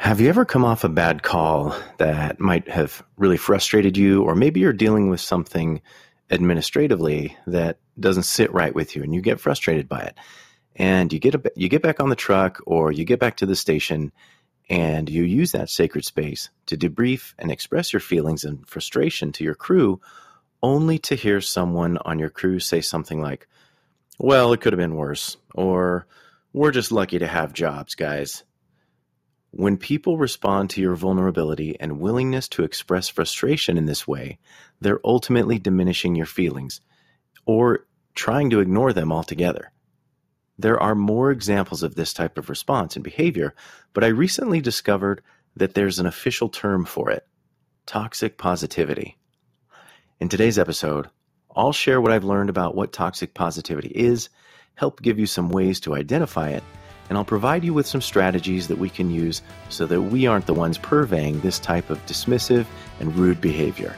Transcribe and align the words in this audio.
Have 0.00 0.20
you 0.20 0.28
ever 0.28 0.44
come 0.44 0.64
off 0.64 0.84
a 0.84 0.88
bad 0.88 1.24
call 1.24 1.76
that 1.96 2.38
might 2.38 2.68
have 2.68 3.02
really 3.16 3.36
frustrated 3.36 3.96
you, 3.96 4.22
or 4.22 4.36
maybe 4.36 4.60
you're 4.60 4.72
dealing 4.72 5.10
with 5.10 5.20
something 5.20 5.82
administratively 6.30 7.36
that 7.48 7.80
doesn't 7.98 8.22
sit 8.22 8.52
right 8.52 8.72
with 8.72 8.94
you 8.94 9.02
and 9.02 9.12
you 9.12 9.20
get 9.20 9.40
frustrated 9.40 9.88
by 9.88 10.02
it? 10.02 10.16
And 10.76 11.12
you 11.12 11.18
get 11.18 11.34
a, 11.34 11.52
you 11.56 11.68
get 11.68 11.82
back 11.82 11.98
on 11.98 12.10
the 12.10 12.16
truck 12.16 12.60
or 12.64 12.92
you 12.92 13.04
get 13.04 13.18
back 13.18 13.38
to 13.38 13.46
the 13.46 13.56
station 13.56 14.12
and 14.70 15.10
you 15.10 15.24
use 15.24 15.50
that 15.50 15.68
sacred 15.68 16.04
space 16.04 16.48
to 16.66 16.76
debrief 16.76 17.34
and 17.36 17.50
express 17.50 17.92
your 17.92 18.00
feelings 18.00 18.44
and 18.44 18.64
frustration 18.68 19.32
to 19.32 19.42
your 19.42 19.56
crew 19.56 20.00
only 20.62 21.00
to 21.00 21.16
hear 21.16 21.40
someone 21.40 21.98
on 22.04 22.20
your 22.20 22.30
crew 22.30 22.60
say 22.60 22.80
something 22.80 23.20
like, 23.20 23.48
"Well, 24.16 24.52
it 24.52 24.60
could 24.60 24.72
have 24.72 24.78
been 24.78 24.94
worse," 24.94 25.36
or 25.56 26.06
"We're 26.52 26.70
just 26.70 26.92
lucky 26.92 27.18
to 27.18 27.26
have 27.26 27.52
jobs, 27.52 27.96
guys." 27.96 28.44
When 29.50 29.78
people 29.78 30.18
respond 30.18 30.70
to 30.70 30.80
your 30.80 30.94
vulnerability 30.94 31.78
and 31.80 32.00
willingness 32.00 32.48
to 32.48 32.64
express 32.64 33.08
frustration 33.08 33.78
in 33.78 33.86
this 33.86 34.06
way, 34.06 34.38
they're 34.80 35.00
ultimately 35.04 35.58
diminishing 35.58 36.14
your 36.14 36.26
feelings 36.26 36.80
or 37.46 37.86
trying 38.14 38.50
to 38.50 38.60
ignore 38.60 38.92
them 38.92 39.10
altogether. 39.10 39.72
There 40.58 40.78
are 40.78 40.94
more 40.94 41.30
examples 41.30 41.82
of 41.82 41.94
this 41.94 42.12
type 42.12 42.36
of 42.36 42.50
response 42.50 42.96
and 42.96 43.04
behavior, 43.04 43.54
but 43.94 44.04
I 44.04 44.08
recently 44.08 44.60
discovered 44.60 45.22
that 45.56 45.74
there's 45.74 45.98
an 45.98 46.06
official 46.06 46.48
term 46.48 46.84
for 46.84 47.10
it 47.10 47.26
toxic 47.86 48.36
positivity. 48.36 49.16
In 50.20 50.28
today's 50.28 50.58
episode, 50.58 51.08
I'll 51.56 51.72
share 51.72 52.02
what 52.02 52.12
I've 52.12 52.24
learned 52.24 52.50
about 52.50 52.74
what 52.74 52.92
toxic 52.92 53.32
positivity 53.32 53.88
is, 53.88 54.28
help 54.74 55.00
give 55.00 55.18
you 55.18 55.26
some 55.26 55.48
ways 55.48 55.80
to 55.80 55.94
identify 55.94 56.50
it, 56.50 56.62
and 57.08 57.18
I'll 57.18 57.24
provide 57.24 57.64
you 57.64 57.74
with 57.74 57.86
some 57.86 58.00
strategies 58.00 58.68
that 58.68 58.78
we 58.78 58.90
can 58.90 59.10
use 59.10 59.42
so 59.68 59.86
that 59.86 60.02
we 60.02 60.26
aren't 60.26 60.46
the 60.46 60.54
ones 60.54 60.78
purveying 60.78 61.40
this 61.40 61.58
type 61.58 61.90
of 61.90 62.04
dismissive 62.06 62.66
and 63.00 63.14
rude 63.16 63.40
behavior. 63.40 63.96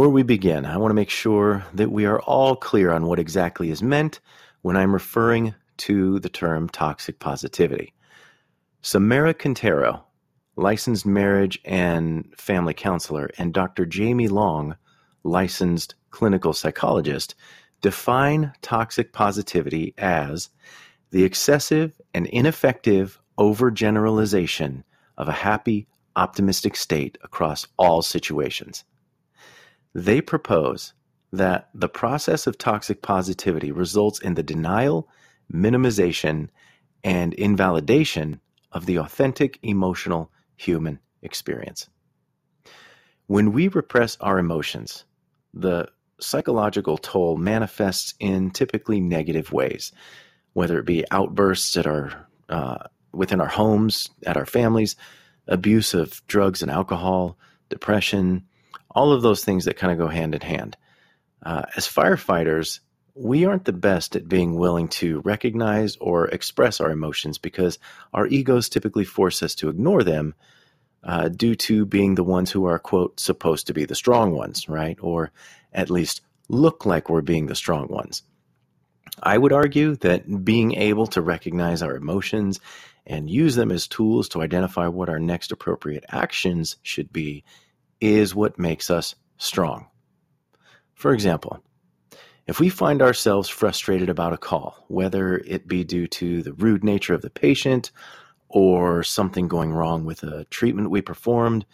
Before 0.00 0.14
we 0.14 0.22
begin, 0.22 0.64
I 0.64 0.78
want 0.78 0.92
to 0.92 0.94
make 0.94 1.10
sure 1.10 1.62
that 1.74 1.92
we 1.92 2.06
are 2.06 2.20
all 2.20 2.56
clear 2.56 2.90
on 2.90 3.04
what 3.04 3.18
exactly 3.18 3.68
is 3.70 3.82
meant 3.82 4.18
when 4.62 4.74
I'm 4.74 4.94
referring 4.94 5.54
to 5.76 6.18
the 6.20 6.30
term 6.30 6.70
toxic 6.70 7.18
positivity. 7.18 7.92
Samara 8.80 9.34
Quintero, 9.34 10.02
licensed 10.56 11.04
marriage 11.04 11.60
and 11.66 12.32
family 12.34 12.72
counselor, 12.72 13.28
and 13.36 13.52
Dr. 13.52 13.84
Jamie 13.84 14.28
Long, 14.28 14.74
licensed 15.22 15.96
clinical 16.08 16.54
psychologist, 16.54 17.34
define 17.82 18.54
toxic 18.62 19.12
positivity 19.12 19.92
as 19.98 20.48
the 21.10 21.24
excessive 21.24 21.92
and 22.14 22.26
ineffective 22.28 23.20
overgeneralization 23.38 24.82
of 25.18 25.28
a 25.28 25.32
happy, 25.32 25.86
optimistic 26.16 26.74
state 26.74 27.18
across 27.22 27.66
all 27.76 28.00
situations. 28.00 28.84
They 29.94 30.20
propose 30.20 30.92
that 31.32 31.68
the 31.74 31.88
process 31.88 32.46
of 32.46 32.58
toxic 32.58 33.02
positivity 33.02 33.72
results 33.72 34.20
in 34.20 34.34
the 34.34 34.42
denial, 34.42 35.08
minimization, 35.52 36.48
and 37.04 37.34
invalidation 37.34 38.40
of 38.72 38.86
the 38.86 38.98
authentic 38.98 39.58
emotional 39.62 40.30
human 40.56 40.98
experience. 41.22 41.88
When 43.26 43.52
we 43.52 43.68
repress 43.68 44.16
our 44.20 44.38
emotions, 44.38 45.04
the 45.54 45.88
psychological 46.20 46.98
toll 46.98 47.36
manifests 47.36 48.14
in 48.20 48.50
typically 48.50 49.00
negative 49.00 49.52
ways, 49.52 49.92
whether 50.52 50.78
it 50.78 50.86
be 50.86 51.04
outbursts 51.10 51.76
at 51.76 51.86
our 51.86 52.26
uh, 52.48 52.78
within 53.12 53.40
our 53.40 53.48
homes, 53.48 54.10
at 54.26 54.36
our 54.36 54.46
families, 54.46 54.96
abuse 55.46 55.94
of 55.94 56.24
drugs 56.26 56.62
and 56.62 56.70
alcohol, 56.70 57.38
depression, 57.68 58.44
all 58.90 59.12
of 59.12 59.22
those 59.22 59.44
things 59.44 59.64
that 59.64 59.76
kind 59.76 59.92
of 59.92 59.98
go 59.98 60.08
hand 60.08 60.34
in 60.34 60.40
hand. 60.40 60.76
Uh, 61.42 61.62
as 61.76 61.86
firefighters, 61.86 62.80
we 63.14 63.44
aren't 63.44 63.64
the 63.64 63.72
best 63.72 64.16
at 64.16 64.28
being 64.28 64.54
willing 64.54 64.88
to 64.88 65.20
recognize 65.20 65.96
or 65.96 66.28
express 66.28 66.80
our 66.80 66.90
emotions 66.90 67.38
because 67.38 67.78
our 68.12 68.26
egos 68.26 68.68
typically 68.68 69.04
force 69.04 69.42
us 69.42 69.54
to 69.56 69.68
ignore 69.68 70.02
them 70.02 70.34
uh, 71.02 71.28
due 71.28 71.54
to 71.54 71.86
being 71.86 72.14
the 72.14 72.24
ones 72.24 72.50
who 72.50 72.66
are, 72.66 72.78
quote, 72.78 73.18
supposed 73.18 73.66
to 73.66 73.74
be 73.74 73.84
the 73.84 73.94
strong 73.94 74.32
ones, 74.32 74.68
right? 74.68 74.98
Or 75.00 75.32
at 75.72 75.90
least 75.90 76.20
look 76.48 76.84
like 76.84 77.08
we're 77.08 77.22
being 77.22 77.46
the 77.46 77.54
strong 77.54 77.88
ones. 77.88 78.22
I 79.22 79.36
would 79.36 79.52
argue 79.52 79.96
that 79.96 80.44
being 80.44 80.74
able 80.74 81.06
to 81.08 81.20
recognize 81.20 81.82
our 81.82 81.96
emotions 81.96 82.60
and 83.06 83.30
use 83.30 83.54
them 83.54 83.70
as 83.70 83.88
tools 83.88 84.28
to 84.30 84.42
identify 84.42 84.86
what 84.86 85.08
our 85.08 85.18
next 85.18 85.52
appropriate 85.52 86.04
actions 86.08 86.76
should 86.82 87.12
be 87.12 87.44
is 88.00 88.34
what 88.34 88.58
makes 88.58 88.90
us 88.90 89.14
strong. 89.36 89.86
For 90.94 91.12
example, 91.12 91.62
if 92.46 92.58
we 92.58 92.68
find 92.68 93.00
ourselves 93.00 93.48
frustrated 93.48 94.08
about 94.08 94.32
a 94.32 94.38
call, 94.38 94.84
whether 94.88 95.38
it 95.38 95.68
be 95.68 95.84
due 95.84 96.06
to 96.08 96.42
the 96.42 96.52
rude 96.54 96.82
nature 96.82 97.14
of 97.14 97.22
the 97.22 97.30
patient 97.30 97.92
or 98.48 99.02
something 99.02 99.46
going 99.46 99.72
wrong 99.72 100.04
with 100.04 100.22
a 100.22 100.44
treatment 100.46 100.90
we 100.90 101.00
performed, 101.00 101.64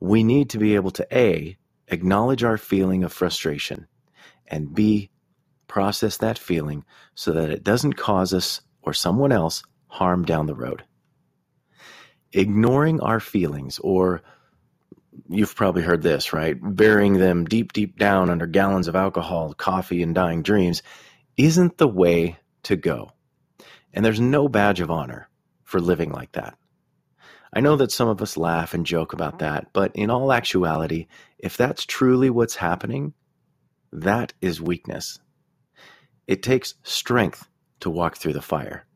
we 0.00 0.24
need 0.24 0.50
to 0.50 0.58
be 0.58 0.74
able 0.74 0.90
to 0.90 1.06
A, 1.16 1.56
acknowledge 1.88 2.42
our 2.42 2.58
feeling 2.58 3.04
of 3.04 3.12
frustration, 3.12 3.86
and 4.46 4.74
B, 4.74 5.10
process 5.68 6.16
that 6.16 6.38
feeling 6.38 6.84
so 7.14 7.32
that 7.32 7.50
it 7.50 7.62
doesn't 7.62 7.92
cause 7.92 8.34
us 8.34 8.60
or 8.82 8.92
someone 8.92 9.32
else 9.32 9.62
harm 9.86 10.24
down 10.24 10.46
the 10.46 10.54
road. 10.54 10.82
Ignoring 12.32 13.00
our 13.00 13.20
feelings 13.20 13.78
or 13.78 14.22
you've 15.28 15.54
probably 15.54 15.82
heard 15.82 16.02
this, 16.02 16.32
right? 16.32 16.56
Burying 16.60 17.14
them 17.14 17.44
deep, 17.44 17.72
deep 17.72 17.98
down 17.98 18.30
under 18.30 18.46
gallons 18.46 18.88
of 18.88 18.96
alcohol, 18.96 19.54
coffee, 19.54 20.02
and 20.02 20.14
dying 20.14 20.42
dreams 20.42 20.82
isn't 21.36 21.78
the 21.78 21.88
way 21.88 22.38
to 22.64 22.76
go. 22.76 23.12
And 23.92 24.04
there's 24.04 24.20
no 24.20 24.48
badge 24.48 24.80
of 24.80 24.90
honor 24.90 25.28
for 25.64 25.80
living 25.80 26.10
like 26.10 26.32
that. 26.32 26.56
I 27.52 27.60
know 27.60 27.76
that 27.76 27.92
some 27.92 28.08
of 28.08 28.20
us 28.20 28.36
laugh 28.36 28.74
and 28.74 28.84
joke 28.84 29.12
about 29.12 29.38
that, 29.38 29.72
but 29.72 29.92
in 29.94 30.10
all 30.10 30.32
actuality, 30.32 31.06
if 31.38 31.56
that's 31.56 31.86
truly 31.86 32.28
what's 32.28 32.56
happening, 32.56 33.14
that 33.92 34.34
is 34.40 34.60
weakness. 34.60 35.18
It 36.26 36.42
takes 36.42 36.74
strength 36.82 37.48
to 37.80 37.90
walk 37.90 38.16
through 38.16 38.34
the 38.34 38.42
fire, 38.42 38.86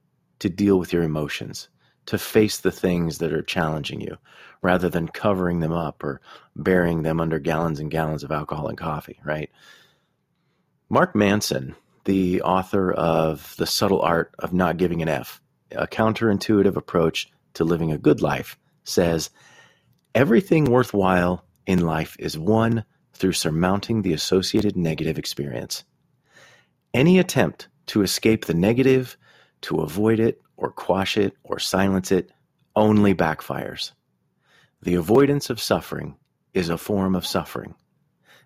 to 0.41 0.51
deal 0.51 0.79
with 0.79 0.93
your 0.93 1.03
emotions, 1.03 1.69
to 2.07 2.19
face 2.19 2.59
the 2.59 2.73
things 2.73 3.19
that 3.19 3.33
are 3.33 3.43
challenging 3.43 4.01
you 4.01 4.17
rather 4.61 4.89
than 4.89 5.09
covering 5.09 5.61
them 5.61 5.73
up 5.73 6.03
or 6.03 6.21
burying 6.57 7.03
them 7.03 7.21
under 7.21 7.39
gallons 7.39 7.81
and 7.81 7.91
gallons 7.91 8.25
of 8.25 8.33
alcohol 8.33 8.69
and 8.69 8.79
coffee, 8.79 9.21
right? 9.25 9.51
Mark 10.89 11.15
Manson, 11.15 11.75
the 12.05 12.43
author 12.43 12.93
of 12.93 13.55
The 13.57 13.67
Subtle 13.67 14.03
Art 14.03 14.35
of 14.39 14.53
Not 14.53 14.77
Giving 14.77 15.03
an 15.03 15.09
F, 15.09 15.41
a 15.71 15.87
counterintuitive 15.87 16.77
approach 16.77 17.31
to 17.55 17.65
living 17.65 17.93
a 17.93 17.99
good 17.99 18.21
life, 18.21 18.59
says 18.85 19.31
everything 20.15 20.65
worthwhile 20.65 21.45
in 21.67 21.81
life 21.81 22.17
is 22.19 22.39
won 22.39 22.85
through 23.15 23.33
surmounting 23.33 24.03
the 24.03 24.13
associated 24.13 24.77
negative 24.77 25.19
experience. 25.19 25.85
Any 26.93 27.19
attempt 27.19 27.69
to 27.87 28.03
escape 28.03 28.45
the 28.45 28.55
negative, 28.55 29.17
to 29.63 29.81
avoid 29.81 30.21
it, 30.21 30.41
or 30.63 30.71
quash 30.71 31.17
it 31.17 31.37
or 31.43 31.59
silence 31.59 32.13
it 32.13 32.31
only 32.77 33.15
backfires. 33.15 33.93
The 34.83 34.95
avoidance 34.95 35.51
of 35.51 35.61
suffering 35.61 36.17
is 36.55 36.69
a 36.69 36.79
form 36.79 37.17
of 37.17 37.27
suffering. 37.27 37.75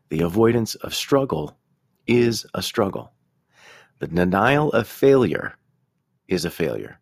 The 0.09 0.23
avoidance 0.23 0.77
of 0.77 0.95
struggle 0.95 1.59
is 2.07 2.47
a 2.55 2.63
struggle. 2.63 3.13
The 3.99 4.07
denial 4.09 4.73
of 4.73 4.89
failure 4.89 5.57
is 6.27 6.45
a 6.47 6.51
failure. 6.51 6.99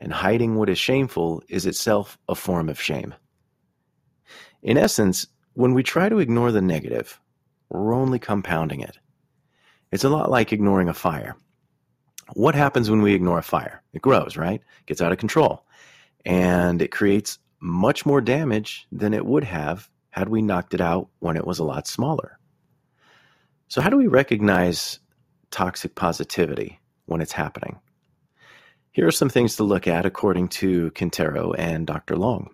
and 0.00 0.12
hiding 0.12 0.56
what 0.56 0.68
is 0.68 0.78
shameful 0.78 1.42
is 1.48 1.66
itself 1.66 2.18
a 2.28 2.34
form 2.34 2.68
of 2.68 2.80
shame. 2.80 3.14
In 4.62 4.76
essence, 4.76 5.26
when 5.54 5.72
we 5.74 5.82
try 5.82 6.08
to 6.08 6.18
ignore 6.18 6.52
the 6.52 6.60
negative, 6.60 7.20
we're 7.68 7.94
only 7.94 8.18
compounding 8.18 8.80
it. 8.80 8.98
It's 9.90 10.04
a 10.04 10.10
lot 10.10 10.30
like 10.30 10.52
ignoring 10.52 10.88
a 10.88 10.94
fire. 10.94 11.36
What 12.32 12.54
happens 12.54 12.90
when 12.90 13.02
we 13.02 13.14
ignore 13.14 13.38
a 13.38 13.42
fire? 13.42 13.82
It 13.92 14.02
grows, 14.02 14.36
right? 14.36 14.60
It 14.60 14.86
gets 14.86 15.02
out 15.02 15.12
of 15.12 15.18
control. 15.18 15.64
And 16.24 16.80
it 16.80 16.90
creates 16.90 17.38
much 17.60 18.06
more 18.06 18.20
damage 18.20 18.86
than 18.90 19.14
it 19.14 19.24
would 19.24 19.44
have 19.44 19.88
had 20.10 20.28
we 20.28 20.42
knocked 20.42 20.74
it 20.74 20.80
out 20.80 21.08
when 21.18 21.36
it 21.36 21.46
was 21.46 21.58
a 21.58 21.64
lot 21.64 21.86
smaller. 21.86 22.38
So, 23.68 23.80
how 23.80 23.90
do 23.90 23.96
we 23.96 24.06
recognize 24.06 25.00
toxic 25.50 25.94
positivity 25.94 26.80
when 27.06 27.20
it's 27.20 27.32
happening? 27.32 27.80
Here 28.92 29.06
are 29.08 29.12
some 29.12 29.28
things 29.28 29.56
to 29.56 29.64
look 29.64 29.88
at 29.88 30.06
according 30.06 30.48
to 30.60 30.92
Quintero 30.92 31.52
and 31.52 31.86
Dr. 31.86 32.16
Long. 32.16 32.53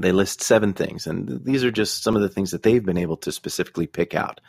They 0.00 0.12
list 0.12 0.42
seven 0.42 0.72
things, 0.74 1.06
and 1.06 1.44
these 1.44 1.64
are 1.64 1.70
just 1.70 2.02
some 2.02 2.16
of 2.16 2.22
the 2.22 2.28
things 2.28 2.50
that 2.50 2.62
they've 2.62 2.84
been 2.84 2.98
able 2.98 3.16
to 3.18 3.32
specifically 3.32 3.86
pick 3.86 4.14
out. 4.14 4.40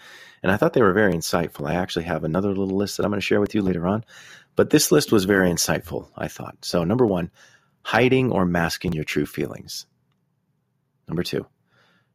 And 0.41 0.51
I 0.51 0.57
thought 0.57 0.73
they 0.73 0.81
were 0.81 0.93
very 0.93 1.13
insightful. 1.13 1.67
I 1.69 1.75
actually 1.75 2.05
have 2.05 2.23
another 2.23 2.49
little 2.49 2.77
list 2.77 2.97
that 2.97 3.03
I'm 3.03 3.11
going 3.11 3.19
to 3.19 3.25
share 3.25 3.39
with 3.39 3.55
you 3.55 3.61
later 3.61 3.87
on, 3.87 4.05
but 4.55 4.69
this 4.69 4.91
list 4.91 5.11
was 5.11 5.25
very 5.25 5.49
insightful, 5.49 6.09
I 6.15 6.27
thought. 6.27 6.57
So, 6.63 6.83
number 6.83 7.05
one, 7.05 7.31
hiding 7.81 8.31
or 8.31 8.45
masking 8.45 8.93
your 8.93 9.03
true 9.03 9.25
feelings. 9.25 9.85
Number 11.07 11.23
two, 11.23 11.45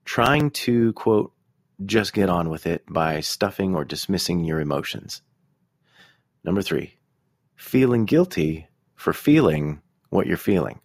trying 0.05 0.51
to, 0.51 0.93
quote, 0.93 1.33
just 1.85 2.13
get 2.13 2.29
on 2.29 2.49
with 2.49 2.67
it 2.67 2.85
by 2.89 3.21
stuffing 3.21 3.75
or 3.75 3.85
dismissing 3.85 4.45
your 4.45 4.61
emotions. 4.61 5.23
Number 6.45 6.63
three, 6.63 6.95
feeling 7.57 8.05
guilty 8.05 8.69
for 8.95 9.13
feeling 9.13 9.83
what 10.11 10.27
you're 10.27 10.37
feeling. 10.37 10.81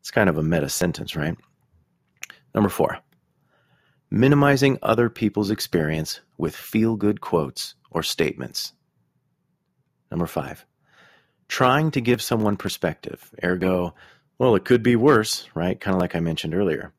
It's 0.00 0.10
kind 0.10 0.28
of 0.28 0.38
a 0.38 0.42
meta 0.42 0.68
sentence, 0.68 1.14
right? 1.14 1.36
Number 2.54 2.68
four, 2.68 2.98
minimizing 4.10 4.78
other 4.82 5.10
people's 5.10 5.50
experience 5.50 6.20
with 6.36 6.56
feel 6.56 6.96
good 6.96 7.20
quotes 7.20 7.74
or 7.90 8.02
statements. 8.02 8.72
Number 10.10 10.26
five, 10.26 10.64
trying 11.48 11.90
to 11.92 12.00
give 12.00 12.22
someone 12.22 12.56
perspective, 12.56 13.30
ergo, 13.44 13.94
well, 14.38 14.54
it 14.54 14.64
could 14.64 14.82
be 14.82 14.96
worse, 14.96 15.48
right? 15.54 15.78
Kind 15.78 15.94
of 15.94 16.00
like 16.00 16.14
I 16.14 16.20
mentioned 16.20 16.54
earlier. 16.54 16.92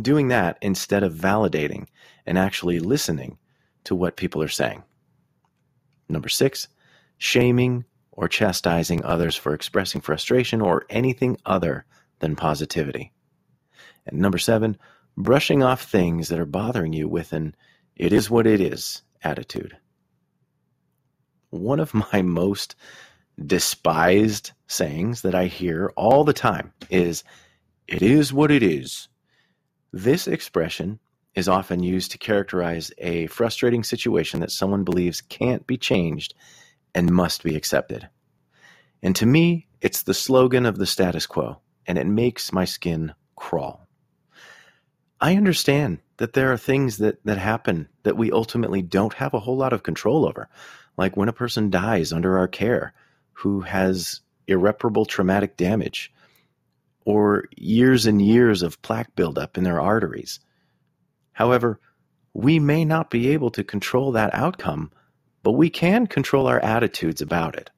Doing 0.00 0.28
that 0.28 0.58
instead 0.60 1.02
of 1.02 1.14
validating 1.14 1.86
and 2.26 2.36
actually 2.36 2.80
listening 2.80 3.38
to 3.84 3.94
what 3.94 4.16
people 4.16 4.42
are 4.42 4.48
saying. 4.48 4.82
Number 6.08 6.28
six, 6.28 6.68
shaming 7.16 7.84
or 8.10 8.28
chastising 8.28 9.04
others 9.04 9.36
for 9.36 9.54
expressing 9.54 10.00
frustration 10.00 10.60
or 10.60 10.84
anything 10.90 11.38
other 11.46 11.86
than 12.18 12.36
positivity. 12.36 13.12
And 14.06 14.20
number 14.20 14.38
seven, 14.38 14.76
brushing 15.16 15.62
off 15.62 15.82
things 15.82 16.28
that 16.28 16.38
are 16.38 16.46
bothering 16.46 16.92
you 16.92 17.08
with 17.08 17.32
an 17.32 17.54
it 17.96 18.12
is 18.12 18.28
what 18.28 18.46
it 18.46 18.60
is 18.60 19.02
attitude. 19.22 19.76
One 21.50 21.80
of 21.80 21.94
my 22.12 22.22
most 22.22 22.76
despised 23.44 24.52
sayings 24.66 25.22
that 25.22 25.34
I 25.34 25.46
hear 25.46 25.92
all 25.96 26.24
the 26.24 26.32
time 26.32 26.72
is, 26.90 27.24
it 27.86 28.02
is 28.02 28.32
what 28.32 28.50
it 28.50 28.62
is. 28.62 29.08
This 29.92 30.26
expression 30.26 30.98
is 31.34 31.48
often 31.48 31.82
used 31.82 32.12
to 32.12 32.18
characterize 32.18 32.92
a 32.98 33.26
frustrating 33.26 33.82
situation 33.82 34.40
that 34.40 34.50
someone 34.50 34.84
believes 34.84 35.20
can't 35.20 35.66
be 35.66 35.76
changed 35.76 36.34
and 36.94 37.12
must 37.12 37.42
be 37.42 37.56
accepted. 37.56 38.08
And 39.02 39.14
to 39.16 39.26
me, 39.26 39.66
it's 39.80 40.02
the 40.02 40.14
slogan 40.14 40.64
of 40.64 40.78
the 40.78 40.86
status 40.86 41.26
quo, 41.26 41.58
and 41.86 41.98
it 41.98 42.06
makes 42.06 42.52
my 42.52 42.64
skin 42.64 43.14
crawl. 43.36 43.83
I 45.24 45.36
understand 45.36 46.00
that 46.18 46.34
there 46.34 46.52
are 46.52 46.58
things 46.58 46.98
that, 46.98 47.24
that 47.24 47.38
happen 47.38 47.88
that 48.02 48.18
we 48.18 48.30
ultimately 48.30 48.82
don't 48.82 49.14
have 49.14 49.32
a 49.32 49.40
whole 49.40 49.56
lot 49.56 49.72
of 49.72 49.82
control 49.82 50.28
over, 50.28 50.50
like 50.98 51.16
when 51.16 51.30
a 51.30 51.32
person 51.32 51.70
dies 51.70 52.12
under 52.12 52.36
our 52.36 52.46
care 52.46 52.92
who 53.32 53.62
has 53.62 54.20
irreparable 54.46 55.06
traumatic 55.06 55.56
damage, 55.56 56.12
or 57.06 57.46
years 57.56 58.04
and 58.04 58.20
years 58.20 58.60
of 58.60 58.82
plaque 58.82 59.16
buildup 59.16 59.56
in 59.56 59.64
their 59.64 59.80
arteries. 59.80 60.40
However, 61.32 61.80
we 62.34 62.58
may 62.58 62.84
not 62.84 63.08
be 63.08 63.30
able 63.30 63.50
to 63.52 63.64
control 63.64 64.12
that 64.12 64.34
outcome, 64.34 64.92
but 65.42 65.52
we 65.52 65.70
can 65.70 66.06
control 66.06 66.46
our 66.46 66.60
attitudes 66.60 67.22
about 67.22 67.56
it. 67.56 67.70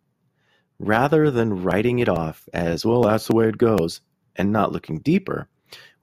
Rather 0.80 1.30
than 1.30 1.62
writing 1.62 2.00
it 2.00 2.08
off 2.08 2.48
as, 2.52 2.84
well, 2.84 3.02
that's 3.02 3.28
the 3.28 3.36
way 3.36 3.48
it 3.48 3.56
goes, 3.56 4.00
and 4.34 4.50
not 4.50 4.72
looking 4.72 4.98
deeper, 4.98 5.48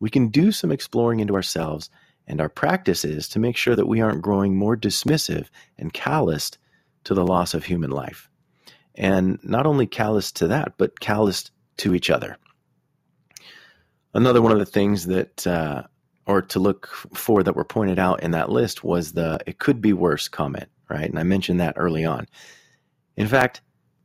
we 0.04 0.10
can 0.10 0.28
do 0.28 0.52
some 0.52 0.70
exploring 0.70 1.22
into 1.22 1.34
ourselves 1.34 1.90
and 2.28 2.42
our 2.42 2.50
practices 2.50 3.30
to 3.30 3.40
make 3.40 3.56
sure 3.56 3.74
that 3.74 3.88
we 3.88 4.02
aren't 4.02 4.22
growing 4.22 4.54
more 4.54 4.76
dismissive 4.76 5.48
and 5.78 5.94
calloused 5.94 6.58
to 7.06 7.14
the 7.14 7.26
loss 7.26 7.54
of 7.54 7.64
human 7.64 7.90
life. 7.90 8.30
And 8.96 9.40
not 9.44 9.66
only 9.66 9.88
calloused 9.88 10.36
to 10.36 10.48
that, 10.48 10.74
but 10.78 11.00
calloused 11.00 11.52
to 11.78 11.96
each 11.96 12.10
other. 12.10 12.38
Another 14.14 14.42
one 14.42 14.52
of 14.52 14.60
the 14.60 14.66
things 14.66 15.06
that, 15.06 15.48
uh, 15.48 15.84
or 16.28 16.42
to 16.42 16.60
look 16.60 16.88
for 16.88 17.42
that 17.42 17.56
were 17.56 17.64
pointed 17.64 17.98
out 17.98 18.24
in 18.24 18.32
that 18.32 18.50
list 18.50 18.84
was 18.84 19.14
the 19.14 19.40
it 19.48 19.58
could 19.58 19.80
be 19.80 19.94
worse 19.94 20.28
comment, 20.28 20.68
right? 20.90 21.10
And 21.10 21.18
I 21.18 21.24
mentioned 21.24 21.62
that 21.62 21.76
early 21.78 22.04
on. 22.04 22.28
In 23.16 23.30
fact, 23.30 23.62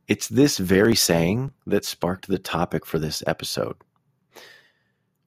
it's 0.07 0.29
this 0.29 0.59
very 0.59 0.95
saying 0.95 1.51
that 1.67 1.83
sparked 1.83 2.29
the 2.29 2.39
topic 2.39 2.85
for 2.85 2.99
this 2.99 3.21
episode. 3.27 3.75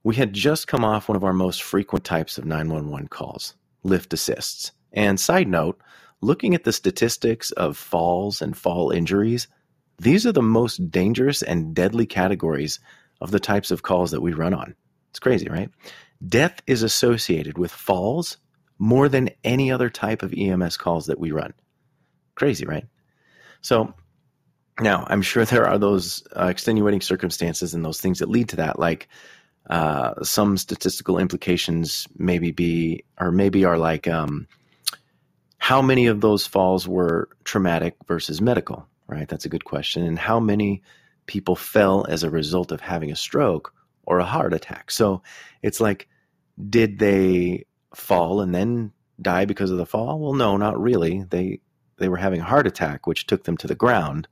We 0.05 0.17
had 0.17 0.33
just 0.33 0.67
come 0.67 0.85
off 0.85 1.09
one 1.09 1.17
of 1.17 1.25
our 1.25 1.33
most 1.33 1.63
frequent 1.63 2.05
types 2.05 2.39
of 2.39 2.45
911 2.45 3.09
calls, 3.09 3.55
lift 3.83 4.13
assists. 4.13 4.73
And 4.93 5.19
side 5.19 5.49
note, 5.49 5.81
looking 6.21 6.55
at 6.55 6.65
the 6.65 6.73
statistics 6.73 7.51
of 7.53 7.77
falls 7.77 8.43
and 8.43 8.57
fall 8.57 8.91
injuries, 8.91 9.49
these 9.99 10.27
are 10.27 10.33
the 10.33 10.43
most 10.43 10.91
dangerous 10.91 11.43
and 11.43 11.75
deadly 11.75 12.07
categories 12.07 12.81
of 13.21 13.31
the 13.31 13.41
types 13.41 13.71
of 13.71 13.83
calls 13.83 14.11
that 14.11 14.23
we 14.23 14.33
run 14.33 14.55
on. 14.55 14.75
It's 15.11 15.21
crazy, 15.21 15.49
right? 15.49 15.71
Death 16.27 16.61
is 16.67 16.83
associated 16.83 17.59
with 17.59 17.71
falls 17.71 18.39
more 18.79 19.09
than 19.09 19.31
any 19.45 19.71
other 19.71 19.91
type 19.91 20.23
of 20.23 20.35
EMS 20.37 20.77
calls 20.77 21.07
that 21.07 21.21
we 21.21 21.31
run. 21.31 21.55
Crazy, 22.35 22.67
right? 22.67 22.87
So 23.61 23.95
now 24.81 25.05
I'm 25.07 25.23
sure 25.23 25.45
there 25.45 25.69
are 25.69 25.79
those 25.79 26.25
uh, 26.35 26.47
extenuating 26.47 27.01
circumstances 27.01 27.75
and 27.75 27.85
those 27.85 28.01
things 28.01 28.19
that 28.19 28.29
lead 28.29 28.49
to 28.51 28.57
that, 28.57 28.79
like 28.79 29.09
uh, 29.69 30.23
some 30.23 30.57
statistical 30.57 31.19
implications 31.19 32.09
maybe 32.17 32.51
be 32.51 33.05
or 33.19 33.31
maybe 33.31 33.65
are 33.65 33.79
like 33.79 34.09
um, 34.09 34.47
how 35.59 35.81
many 35.81 36.07
of 36.07 36.21
those 36.21 36.47
falls 36.47 36.89
were 36.89 37.29
traumatic 37.45 37.95
versus 38.07 38.41
medical, 38.41 38.89
right? 39.07 39.29
That's 39.29 39.45
a 39.45 39.49
good 39.49 39.65
question. 39.65 40.05
And 40.05 40.19
how 40.19 40.41
many 40.41 40.83
people 41.27 41.55
fell 41.55 42.05
as 42.09 42.25
a 42.25 42.31
result 42.31 42.73
of 42.73 42.81
having 42.81 43.13
a 43.13 43.17
stroke 43.17 43.73
or 44.05 44.19
a 44.19 44.25
heart 44.25 44.53
attack? 44.53 44.91
So 44.91 45.23
it's 45.63 45.81
like, 45.81 46.09
did 46.69 46.99
they 46.99 47.67
fall 47.95 48.41
and 48.41 48.55
then 48.55 48.93
die 49.21 49.45
because 49.45 49.71
of 49.71 49.79
the 49.79 49.87
fall? 49.87 50.19
Well, 50.19 50.35
no, 50.35 50.57
not 50.57 50.81
really. 50.81 51.25
They 51.31 51.61
they 51.99 52.09
were 52.09 52.17
having 52.17 52.41
a 52.41 52.45
heart 52.45 52.67
attack, 52.67 53.07
which 53.07 53.27
took 53.27 53.45
them 53.45 53.57
to 53.59 53.69
the 53.69 53.77
ground, 53.77 54.27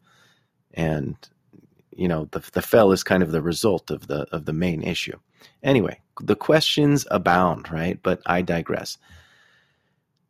and 0.75 1.17
you 2.01 2.09
know 2.09 2.27
the 2.33 2.43
the 2.53 2.63
fell 2.63 2.93
is 2.93 3.05
kind 3.05 3.23
of 3.23 3.31
the 3.31 3.43
result 3.43 3.91
of 3.91 4.07
the 4.07 4.27
of 4.33 4.47
the 4.47 4.55
main 4.55 4.83
issue. 4.83 5.19
Anyway, 5.63 6.01
the 6.19 6.35
questions 6.35 7.07
abound, 7.11 7.71
right? 7.71 8.01
But 8.03 8.23
I 8.25 8.41
digress. 8.41 8.97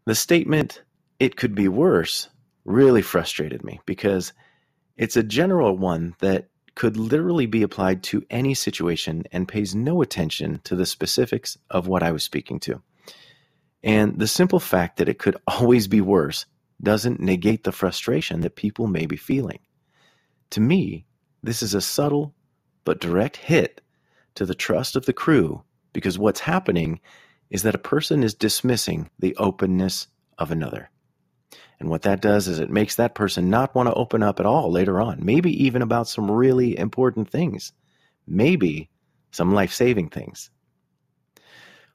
The 0.05 0.17
statement 0.17 0.83
"it 1.21 1.37
could 1.37 1.55
be 1.55 1.69
worse" 1.69 2.29
really 2.65 3.03
frustrated 3.03 3.65
me 3.65 3.81
because 3.87 4.33
it's 4.97 5.17
a 5.17 5.23
general 5.23 5.77
one 5.77 6.15
that 6.19 6.49
could 6.75 6.97
literally 6.97 7.47
be 7.47 7.63
applied 7.63 8.03
to 8.03 8.27
any 8.31 8.55
situation 8.55 9.25
and 9.31 9.47
pays 9.47 9.75
no 9.75 10.03
attention 10.03 10.61
to 10.65 10.75
the 10.75 10.87
specifics 10.87 11.57
of 11.71 11.87
what 11.87 12.03
I 12.03 12.11
was 12.11 12.25
speaking 12.25 12.59
to. 12.61 12.83
And 13.85 14.19
the 14.19 14.27
simple 14.27 14.61
fact 14.61 14.97
that 14.97 15.09
it 15.09 15.19
could 15.21 15.37
always 15.47 15.87
be 15.87 16.01
worse 16.01 16.47
doesn't 16.83 17.21
negate 17.21 17.63
the 17.63 17.73
frustration 17.73 18.41
that 18.41 18.57
people 18.57 18.89
may 18.89 19.07
be 19.07 19.17
feeling. 19.17 19.61
To 20.51 20.61
me, 20.61 21.07
this 21.43 21.63
is 21.63 21.75
a 21.75 21.81
subtle 21.81 22.35
but 22.85 23.01
direct 23.01 23.37
hit 23.37 23.81
to 24.35 24.47
the 24.47 24.55
trust 24.55 24.97
of 24.97 25.07
the 25.07 25.13
crew 25.13 25.63
because 25.93 26.19
what's 26.19 26.41
happening 26.41 27.01
is 27.51 27.63
that 27.63 27.75
a 27.75 27.79
person 27.79 28.23
is 28.23 28.35
dismissing 28.35 29.11
the 29.19 29.35
openness 29.37 30.07
of 30.39 30.51
another. 30.51 30.91
And 31.81 31.89
what 31.89 32.03
that 32.03 32.21
does 32.21 32.47
is 32.47 32.59
it 32.59 32.71
makes 32.71 32.97
that 32.97 33.15
person 33.15 33.51
not 33.51 33.75
want 33.75 33.89
to 33.89 33.95
open 33.95 34.23
up 34.23 34.39
at 34.39 34.47
all 34.47 34.71
later 34.71 35.01
on, 35.01 35.25
maybe 35.25 35.65
even 35.65 35.83
about 35.83 36.09
some 36.09 36.31
really 36.31 36.79
important 36.79 37.31
things, 37.31 37.73
maybe 38.27 38.91
some 39.31 39.55
life 39.55 39.73
saving 39.73 40.11
things. 40.11 40.51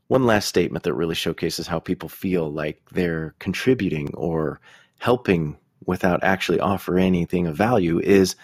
One 0.07 0.25
last 0.25 0.47
statement 0.47 0.83
that 0.83 0.93
really 0.93 1.15
showcases 1.15 1.67
how 1.67 1.79
people 1.79 2.09
feel 2.09 2.51
like 2.51 2.81
they're 2.91 3.35
contributing 3.39 4.13
or 4.15 4.59
helping 4.99 5.57
without 5.85 6.23
actually 6.23 6.59
offering 6.59 7.05
anything 7.05 7.47
of 7.47 7.55
value 7.55 7.99
is 7.99 8.35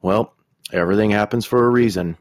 well, 0.00 0.34
everything 0.72 1.10
happens 1.10 1.46
for 1.46 1.66
a 1.66 1.70
reason. 1.70 2.16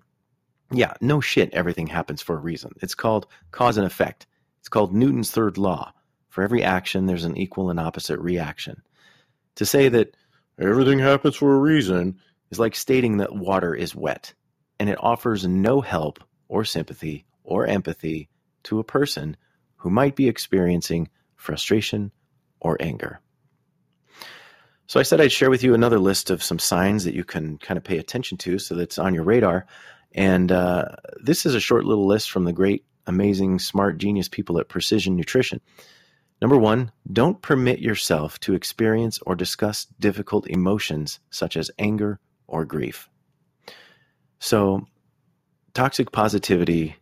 Yeah, 0.72 0.94
no 1.02 1.22
shit, 1.22 1.54
everything 1.54 1.88
happens 1.88 2.22
for 2.22 2.36
a 2.36 2.42
reason. 2.42 2.74
It's 2.82 2.96
called 2.96 3.28
cause 3.52 3.78
and 3.78 3.86
effect. 3.86 4.28
It's 4.60 4.70
called 4.70 4.94
Newton's 4.94 5.32
third 5.32 5.58
law. 5.58 5.94
For 6.30 6.44
every 6.44 6.64
action, 6.64 7.06
there's 7.06 7.24
an 7.24 7.38
equal 7.38 7.70
and 7.70 7.80
opposite 7.80 8.20
reaction. 8.20 8.82
To 9.56 9.66
say 9.66 9.90
that 9.90 10.16
everything 10.60 11.00
happens 11.00 11.36
for 11.36 11.56
a 11.56 11.60
reason 11.60 12.20
is 12.52 12.60
like 12.60 12.76
stating 12.76 13.18
that 13.18 13.36
water 13.36 13.74
is 13.74 13.96
wet, 13.96 14.34
and 14.80 14.90
it 14.90 15.02
offers 15.02 15.48
no 15.48 15.82
help 15.82 16.24
or 16.48 16.64
sympathy 16.64 17.26
or 17.44 17.66
empathy 17.66 18.30
to 18.64 18.80
a 18.80 18.84
person 18.84 19.38
who 19.78 19.90
might 19.90 20.16
be 20.16 20.28
experiencing 20.28 21.10
frustration 21.36 22.12
or 22.60 22.78
anger. 22.80 23.20
So 24.88 25.02
I 25.02 25.04
said 25.04 25.20
I'd 25.20 25.34
share 25.34 25.50
with 25.50 25.64
you 25.64 25.74
another 25.74 26.00
list 26.00 26.30
of 26.30 26.42
some 26.42 26.60
signs 26.60 27.04
that 27.04 27.14
you 27.14 27.26
can 27.26 27.58
kind 27.58 27.78
of 27.78 27.84
pay 27.84 27.98
attention 27.98 28.38
to 28.40 28.58
so 28.58 28.74
that's 28.74 28.98
on 28.98 29.14
your 29.14 29.24
radar. 29.24 29.66
And 30.14 30.50
uh, 30.50 30.86
this 31.22 31.46
is 31.46 31.56
a 31.56 31.60
short 31.60 31.84
little 31.84 32.08
list 32.08 32.32
from 32.32 32.46
the 32.46 32.54
great, 32.54 32.86
amazing, 33.06 33.60
smart, 33.60 33.98
genius 33.98 34.30
people 34.30 34.60
at 34.60 34.70
Precision 34.70 35.18
Nutrition. 35.18 35.60
Number 36.42 36.58
one, 36.58 36.92
don't 37.12 37.42
permit 37.42 37.80
yourself 37.80 38.40
to 38.42 38.54
experience 38.54 39.20
or 39.26 39.36
discuss 39.36 39.88
difficult 40.00 40.48
emotions 40.48 41.20
such 41.32 41.58
as 41.58 41.70
anger 41.78 42.20
or 42.48 42.64
grief. 42.64 43.10
So, 44.40 44.86
toxic 45.74 46.12
positivity 46.12 46.96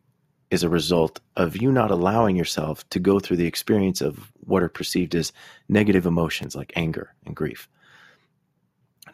is 0.50 0.64
a 0.64 0.70
result 0.70 1.20
of 1.36 1.58
you 1.58 1.72
not 1.72 1.92
allowing 1.92 2.36
yourself 2.36 2.88
to 2.90 3.00
go 3.00 3.20
through 3.20 3.38
the 3.38 3.48
experience 3.48 4.02
of 4.02 4.32
what 4.40 4.64
are 4.64 4.70
perceived 4.70 5.14
as 5.16 5.34
negative 5.68 6.06
emotions 6.06 6.56
like 6.56 6.72
anger 6.76 7.14
and 7.26 7.36
grief. 7.36 7.68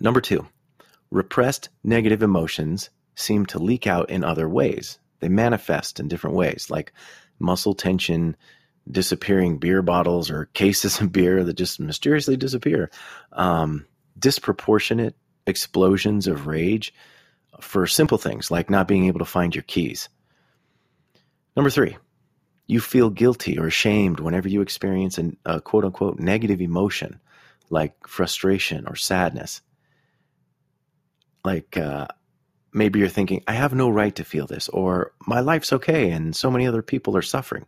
Number 0.01 0.19
two, 0.19 0.47
repressed 1.11 1.69
negative 1.83 2.23
emotions 2.23 2.89
seem 3.13 3.45
to 3.47 3.59
leak 3.59 3.85
out 3.85 4.09
in 4.09 4.23
other 4.23 4.49
ways. 4.49 4.97
They 5.19 5.29
manifest 5.29 5.99
in 5.99 6.07
different 6.07 6.35
ways, 6.35 6.71
like 6.71 6.91
muscle 7.37 7.75
tension, 7.75 8.35
disappearing 8.89 9.59
beer 9.59 9.83
bottles 9.83 10.31
or 10.31 10.45
cases 10.53 10.99
of 10.99 11.11
beer 11.11 11.43
that 11.43 11.53
just 11.53 11.79
mysteriously 11.79 12.35
disappear, 12.35 12.89
um, 13.31 13.85
disproportionate 14.17 15.15
explosions 15.45 16.25
of 16.25 16.47
rage 16.47 16.93
for 17.59 17.85
simple 17.85 18.17
things 18.17 18.49
like 18.49 18.71
not 18.71 18.87
being 18.87 19.05
able 19.05 19.19
to 19.19 19.25
find 19.25 19.53
your 19.53 19.63
keys. 19.63 20.09
Number 21.55 21.69
three, 21.69 21.97
you 22.65 22.79
feel 22.79 23.11
guilty 23.11 23.59
or 23.59 23.67
ashamed 23.67 24.19
whenever 24.19 24.47
you 24.47 24.61
experience 24.61 25.19
a 25.45 25.61
quote 25.61 25.85
unquote 25.85 26.17
negative 26.17 26.59
emotion 26.59 27.19
like 27.69 28.07
frustration 28.07 28.87
or 28.87 28.95
sadness 28.95 29.61
like 31.43 31.77
uh, 31.77 32.07
maybe 32.73 32.99
you're 32.99 33.07
thinking, 33.09 33.43
I 33.47 33.53
have 33.53 33.73
no 33.73 33.89
right 33.89 34.15
to 34.15 34.23
feel 34.23 34.47
this, 34.47 34.69
or 34.69 35.13
my 35.25 35.39
life's 35.39 35.73
okay 35.73 36.11
and 36.11 36.35
so 36.35 36.51
many 36.51 36.67
other 36.67 36.81
people 36.81 37.17
are 37.17 37.21
suffering. 37.21 37.65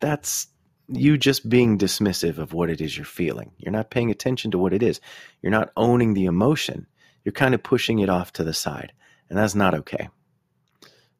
That's 0.00 0.48
you 0.88 1.16
just 1.16 1.48
being 1.48 1.78
dismissive 1.78 2.38
of 2.38 2.52
what 2.52 2.70
it 2.70 2.80
is 2.80 2.96
you're 2.96 3.06
feeling. 3.06 3.52
You're 3.56 3.72
not 3.72 3.90
paying 3.90 4.10
attention 4.10 4.50
to 4.50 4.58
what 4.58 4.74
it 4.74 4.82
is. 4.82 5.00
You're 5.40 5.50
not 5.50 5.72
owning 5.76 6.14
the 6.14 6.26
emotion. 6.26 6.86
You're 7.24 7.32
kind 7.32 7.54
of 7.54 7.62
pushing 7.62 8.00
it 8.00 8.10
off 8.10 8.32
to 8.34 8.44
the 8.44 8.52
side, 8.52 8.92
and 9.30 9.38
that's 9.38 9.54
not 9.54 9.74
okay. 9.74 10.10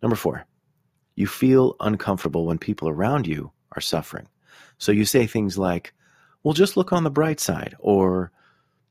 Number 0.02 0.16
four, 0.16 0.44
you 1.14 1.26
feel 1.26 1.76
uncomfortable 1.80 2.44
when 2.44 2.58
people 2.58 2.88
around 2.88 3.26
you 3.26 3.52
are 3.72 3.80
suffering. 3.80 4.28
So 4.76 4.92
you 4.92 5.06
say 5.06 5.26
things 5.26 5.56
like, 5.56 5.94
well, 6.42 6.52
just 6.52 6.76
look 6.76 6.92
on 6.92 7.04
the 7.04 7.10
bright 7.10 7.40
side, 7.40 7.74
or 7.78 8.32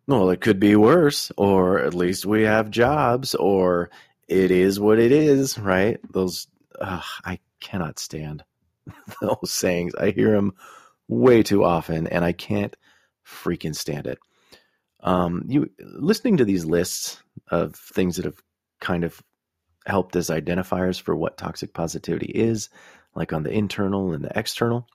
well, 0.07 0.29
it 0.29 0.41
could 0.41 0.59
be 0.59 0.75
worse, 0.75 1.31
or 1.37 1.79
at 1.79 1.93
least 1.93 2.25
we 2.25 2.43
have 2.43 2.69
jobs, 2.69 3.35
or 3.35 3.89
it 4.27 4.51
is 4.51 4.79
what 4.79 4.99
it 4.99 5.11
is, 5.11 5.57
right? 5.57 5.99
Those, 6.11 6.47
I 6.81 7.39
cannot 7.59 7.99
stand 7.99 8.43
those 9.21 9.51
sayings. 9.51 9.95
I 9.95 10.11
hear 10.11 10.31
them 10.31 10.53
way 11.07 11.43
too 11.43 11.63
often, 11.63 12.07
and 12.07 12.25
I 12.25 12.33
can't 12.33 12.75
freaking 13.25 13.75
stand 13.75 14.07
it. 14.07 14.19
Um, 15.01 15.43
you 15.47 15.69
listening 15.79 16.37
to 16.37 16.45
these 16.45 16.65
lists 16.65 17.21
of 17.49 17.75
things 17.75 18.15
that 18.15 18.25
have 18.25 18.41
kind 18.79 19.03
of 19.03 19.21
helped 19.85 20.15
as 20.15 20.29
identifiers 20.29 21.01
for 21.01 21.15
what 21.15 21.37
toxic 21.37 21.73
positivity 21.73 22.27
is, 22.27 22.69
like 23.15 23.33
on 23.33 23.43
the 23.43 23.51
internal 23.51 24.13
and 24.13 24.23
the 24.23 24.37
external, 24.37 24.87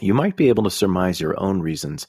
you 0.00 0.14
might 0.14 0.36
be 0.36 0.48
able 0.48 0.64
to 0.64 0.70
surmise 0.70 1.20
your 1.20 1.38
own 1.40 1.60
reasons 1.60 2.06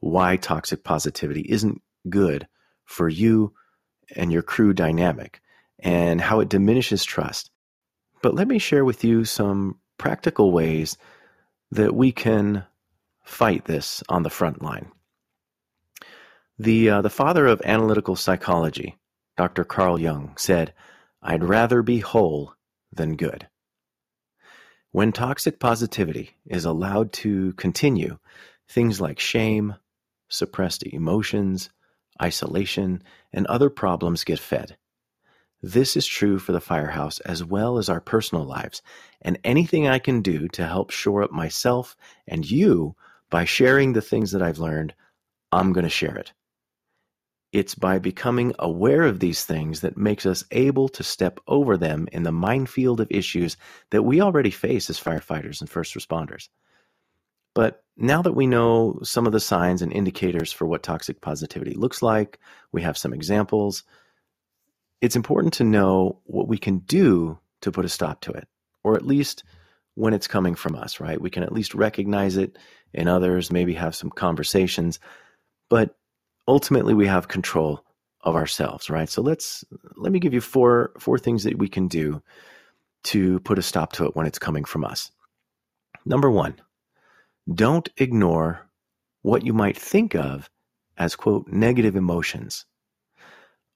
why 0.00 0.36
toxic 0.36 0.82
positivity 0.82 1.46
isn't 1.48 1.80
good 2.08 2.46
for 2.84 3.08
you 3.08 3.54
and 4.16 4.32
your 4.32 4.42
crew 4.42 4.72
dynamic 4.72 5.40
and 5.78 6.20
how 6.20 6.40
it 6.40 6.48
diminishes 6.48 7.04
trust. 7.04 7.50
But 8.22 8.34
let 8.34 8.48
me 8.48 8.58
share 8.58 8.84
with 8.84 9.04
you 9.04 9.24
some 9.24 9.78
practical 9.98 10.52
ways 10.52 10.96
that 11.70 11.94
we 11.94 12.12
can 12.12 12.64
fight 13.24 13.64
this 13.64 14.02
on 14.08 14.22
the 14.22 14.30
front 14.30 14.62
line. 14.62 14.90
The, 16.58 16.90
uh, 16.90 17.02
the 17.02 17.10
father 17.10 17.46
of 17.46 17.62
analytical 17.64 18.16
psychology, 18.16 18.98
Dr. 19.36 19.64
Carl 19.64 19.98
Jung, 19.98 20.34
said, 20.36 20.74
I'd 21.22 21.44
rather 21.44 21.82
be 21.82 22.00
whole 22.00 22.54
than 22.92 23.16
good. 23.16 23.48
When 24.92 25.12
toxic 25.12 25.60
positivity 25.60 26.30
is 26.46 26.64
allowed 26.64 27.12
to 27.14 27.52
continue, 27.54 28.18
things 28.68 29.00
like 29.00 29.20
shame, 29.20 29.76
suppressed 30.30 30.82
emotions, 30.84 31.68
isolation, 32.22 33.02
and 33.32 33.46
other 33.46 33.68
problems 33.68 34.24
get 34.24 34.38
fed. 34.38 34.76
This 35.62 35.94
is 35.94 36.06
true 36.06 36.38
for 36.38 36.52
the 36.52 36.60
firehouse 36.60 37.20
as 37.20 37.44
well 37.44 37.76
as 37.76 37.90
our 37.90 38.00
personal 38.00 38.44
lives, 38.44 38.80
and 39.20 39.38
anything 39.44 39.86
I 39.86 39.98
can 39.98 40.22
do 40.22 40.48
to 40.48 40.66
help 40.66 40.90
shore 40.90 41.22
up 41.22 41.32
myself 41.32 41.96
and 42.26 42.50
you 42.50 42.96
by 43.28 43.44
sharing 43.44 43.92
the 43.92 44.00
things 44.00 44.32
that 44.32 44.42
I've 44.42 44.58
learned, 44.58 44.94
I'm 45.52 45.74
going 45.74 45.84
to 45.84 45.90
share 45.90 46.16
it. 46.16 46.32
It's 47.52 47.74
by 47.74 47.98
becoming 47.98 48.54
aware 48.58 49.02
of 49.02 49.18
these 49.18 49.44
things 49.44 49.80
that 49.80 49.96
makes 49.96 50.24
us 50.24 50.44
able 50.52 50.88
to 50.90 51.02
step 51.02 51.40
over 51.48 51.76
them 51.76 52.08
in 52.12 52.22
the 52.22 52.32
minefield 52.32 53.00
of 53.00 53.08
issues 53.10 53.56
that 53.90 54.04
we 54.04 54.20
already 54.20 54.50
face 54.50 54.88
as 54.88 55.00
firefighters 55.00 55.60
and 55.60 55.68
first 55.68 55.94
responders. 55.94 56.48
But 57.54 57.82
now 57.96 58.22
that 58.22 58.32
we 58.32 58.46
know 58.46 58.98
some 59.02 59.26
of 59.26 59.32
the 59.32 59.40
signs 59.40 59.82
and 59.82 59.92
indicators 59.92 60.52
for 60.52 60.66
what 60.66 60.82
toxic 60.82 61.20
positivity 61.20 61.74
looks 61.74 62.02
like, 62.02 62.38
we 62.72 62.82
have 62.82 62.96
some 62.96 63.12
examples, 63.12 63.82
it's 65.00 65.16
important 65.16 65.54
to 65.54 65.64
know 65.64 66.18
what 66.24 66.48
we 66.48 66.58
can 66.58 66.78
do 66.78 67.38
to 67.62 67.72
put 67.72 67.84
a 67.84 67.88
stop 67.88 68.20
to 68.22 68.32
it, 68.32 68.48
or 68.84 68.96
at 68.96 69.06
least 69.06 69.44
when 69.94 70.14
it's 70.14 70.28
coming 70.28 70.54
from 70.54 70.74
us, 70.74 71.00
right? 71.00 71.20
We 71.20 71.30
can 71.30 71.42
at 71.42 71.52
least 71.52 71.74
recognize 71.74 72.36
it 72.36 72.58
in 72.94 73.08
others, 73.08 73.50
maybe 73.50 73.74
have 73.74 73.94
some 73.94 74.10
conversations, 74.10 74.98
but 75.68 75.96
ultimately 76.48 76.94
we 76.94 77.06
have 77.06 77.28
control 77.28 77.84
of 78.22 78.34
ourselves, 78.34 78.90
right? 78.90 79.08
So 79.08 79.22
let's 79.22 79.64
let 79.96 80.12
me 80.12 80.20
give 80.20 80.34
you 80.34 80.40
four 80.40 80.92
four 80.98 81.18
things 81.18 81.44
that 81.44 81.58
we 81.58 81.68
can 81.68 81.88
do 81.88 82.22
to 83.04 83.40
put 83.40 83.58
a 83.58 83.62
stop 83.62 83.92
to 83.94 84.04
it 84.04 84.14
when 84.14 84.26
it's 84.26 84.38
coming 84.38 84.64
from 84.64 84.84
us. 84.84 85.10
Number 86.04 86.30
1, 86.30 86.54
don't 87.52 87.88
ignore 87.96 88.68
what 89.22 89.44
you 89.44 89.52
might 89.52 89.76
think 89.76 90.14
of 90.14 90.48
as, 90.96 91.16
quote, 91.16 91.48
negative 91.48 91.96
emotions. 91.96 92.64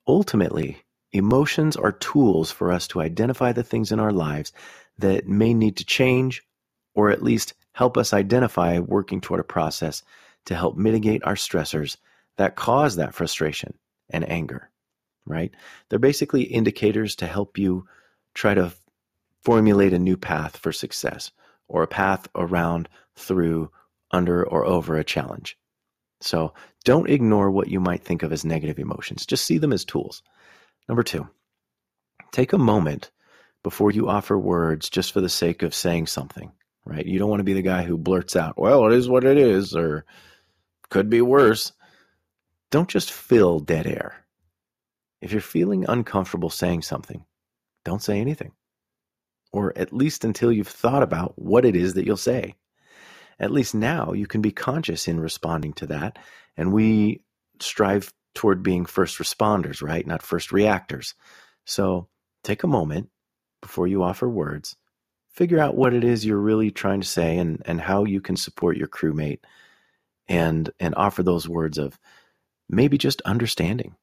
Ultimately, 0.07 0.83
emotions 1.13 1.77
are 1.77 1.93
tools 1.93 2.51
for 2.51 2.71
us 2.71 2.87
to 2.89 3.01
identify 3.01 3.53
the 3.53 3.63
things 3.63 3.93
in 3.93 4.01
our 4.01 4.13
lives 4.13 4.53
that 4.99 5.27
may 5.27 5.55
need 5.55 5.77
to 5.79 5.85
change 5.85 6.43
or 6.95 7.11
at 7.11 7.23
least 7.23 7.55
help 7.73 7.97
us 7.97 8.13
identify 8.13 8.79
working 8.79 9.21
toward 9.21 9.41
a 9.41 9.45
process 9.45 10.03
to 10.45 10.55
help 10.55 10.77
mitigate 10.77 11.25
our 11.25 11.35
stressors 11.35 11.97
that 12.37 12.57
cause 12.57 12.97
that 12.97 13.15
frustration 13.15 13.75
and 14.11 14.29
anger, 14.29 14.71
right? 15.25 15.53
They're 15.89 15.99
basically 15.99 16.43
indicators 16.43 17.17
to 17.17 17.27
help 17.27 17.59
you 17.59 17.87
try 18.35 18.55
to 18.55 18.73
formulate 19.43 19.93
a 19.93 19.99
new 19.99 20.17
path 20.17 20.57
for 20.57 20.73
success 20.73 21.31
or 21.69 21.83
a 21.83 21.89
path 21.89 22.29
around, 22.35 22.89
through, 23.17 23.71
under, 24.11 24.47
or 24.47 24.65
over 24.65 24.97
a 24.97 25.05
challenge. 25.05 25.57
So 26.21 26.55
don't 26.85 27.11
ignore 27.11 27.51
what 27.51 27.69
you 27.69 27.81
might 27.81 28.03
think 28.03 28.23
of 28.23 28.33
as 28.33 28.45
negative 28.45 28.79
emotions. 28.79 29.27
Just 29.27 29.45
see 29.45 29.59
them 29.59 29.73
as 29.73 29.85
tools. 29.85 30.23
Number 30.89 31.03
two, 31.03 31.29
take 32.33 32.53
a 32.53 32.59
moment 32.59 33.11
before 33.63 33.91
you 33.91 34.09
offer 34.09 34.39
words 34.39 34.91
just 34.91 35.13
for 35.13 35.21
the 35.21 35.29
sake 35.29 35.63
of 35.63 35.75
saying 35.75 36.07
something, 36.07 36.53
right? 36.85 37.05
You 37.05 37.19
don't 37.19 37.31
want 37.31 37.41
to 37.41 37.45
be 37.45 37.55
the 37.55 37.63
guy 37.63 37.83
who 37.83 37.97
blurts 37.97 38.37
out, 38.37 38.59
well, 38.59 38.87
it 38.87 38.93
is 38.95 39.09
what 39.09 39.25
it 39.25 39.39
is, 39.39 39.75
or 39.75 40.05
could 40.91 41.09
be 41.09 41.23
worse. 41.23 41.73
Don't 42.71 42.89
just 42.89 43.13
fill 43.13 43.61
dead 43.61 43.87
air. 43.87 44.25
If 45.21 45.33
you're 45.33 45.41
feeling 45.41 45.87
uncomfortable 45.89 46.51
saying 46.51 46.83
something, 46.83 47.25
don't 47.85 48.03
say 48.03 48.21
anything 48.21 48.53
or 49.55 49.73
at 49.77 49.93
least 49.93 50.25
until 50.25 50.51
you've 50.51 50.67
thought 50.67 51.05
about 51.05 51.33
what 51.37 51.65
it 51.65 51.77
is 51.77 51.95
that 51.95 52.05
you'll 52.05 52.17
say. 52.17 52.57
At 53.39 53.53
least 53.53 53.73
now 53.73 54.13
you 54.13 54.27
can 54.27 54.43
be 54.43 54.51
conscious 54.51 55.07
in 55.07 55.21
responding 55.21 55.75
to 55.75 55.87
that. 55.87 56.19
And 56.57 56.73
we 56.73 57.23
strive 57.61 58.13
toward 58.35 58.65
being 58.65 58.85
first 58.85 59.19
responders, 59.19 59.81
right? 59.81 60.05
Not 60.05 60.23
first 60.23 60.51
reactors. 60.51 61.15
So 61.65 62.09
take 62.43 62.65
a 62.65 62.67
moment 62.67 63.11
before 63.63 63.87
you 63.87 64.03
offer 64.03 64.29
words, 64.29 64.75
figure 65.31 65.61
out 65.61 65.77
what 65.77 65.95
it 65.95 66.03
is 66.03 66.27
you're 66.27 66.37
really 66.37 66.73
trying 66.73 67.01
to 67.01 67.07
say 67.07 67.39
and, 67.39 67.63
and 67.65 67.81
how 67.81 68.03
you 68.03 68.21
can 68.21 68.37
support 68.37 68.77
your 68.77 68.89
crewmate 68.89 69.39
and 70.27 70.71
and 70.81 70.95
offer 70.97 71.23
those 71.23 71.49
words 71.49 71.79
of 71.79 71.97
maybe 72.69 72.99
just 72.99 73.23
understanding 73.23 73.95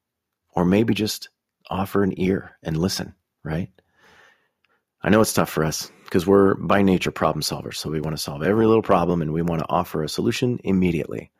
or 0.54 0.64
maybe 0.64 0.94
just 0.94 1.28
offer 1.68 2.02
an 2.02 2.18
ear 2.18 2.56
and 2.62 2.78
listen, 2.78 3.14
right? 3.44 3.68
I 5.04 5.10
know 5.10 5.20
it's 5.20 5.32
tough 5.32 5.50
for 5.50 5.64
us 5.64 5.90
because 6.04 6.26
we're 6.26 6.54
by 6.54 6.82
nature 6.82 7.10
problem 7.10 7.42
solvers. 7.42 7.76
So 7.76 7.90
we 7.90 8.00
want 8.00 8.16
to 8.16 8.22
solve 8.22 8.42
every 8.42 8.66
little 8.66 8.82
problem 8.82 9.20
and 9.20 9.32
we 9.32 9.42
want 9.42 9.60
to 9.60 9.68
offer 9.68 10.02
a 10.02 10.08
solution 10.08 10.60
immediately. 10.62 11.30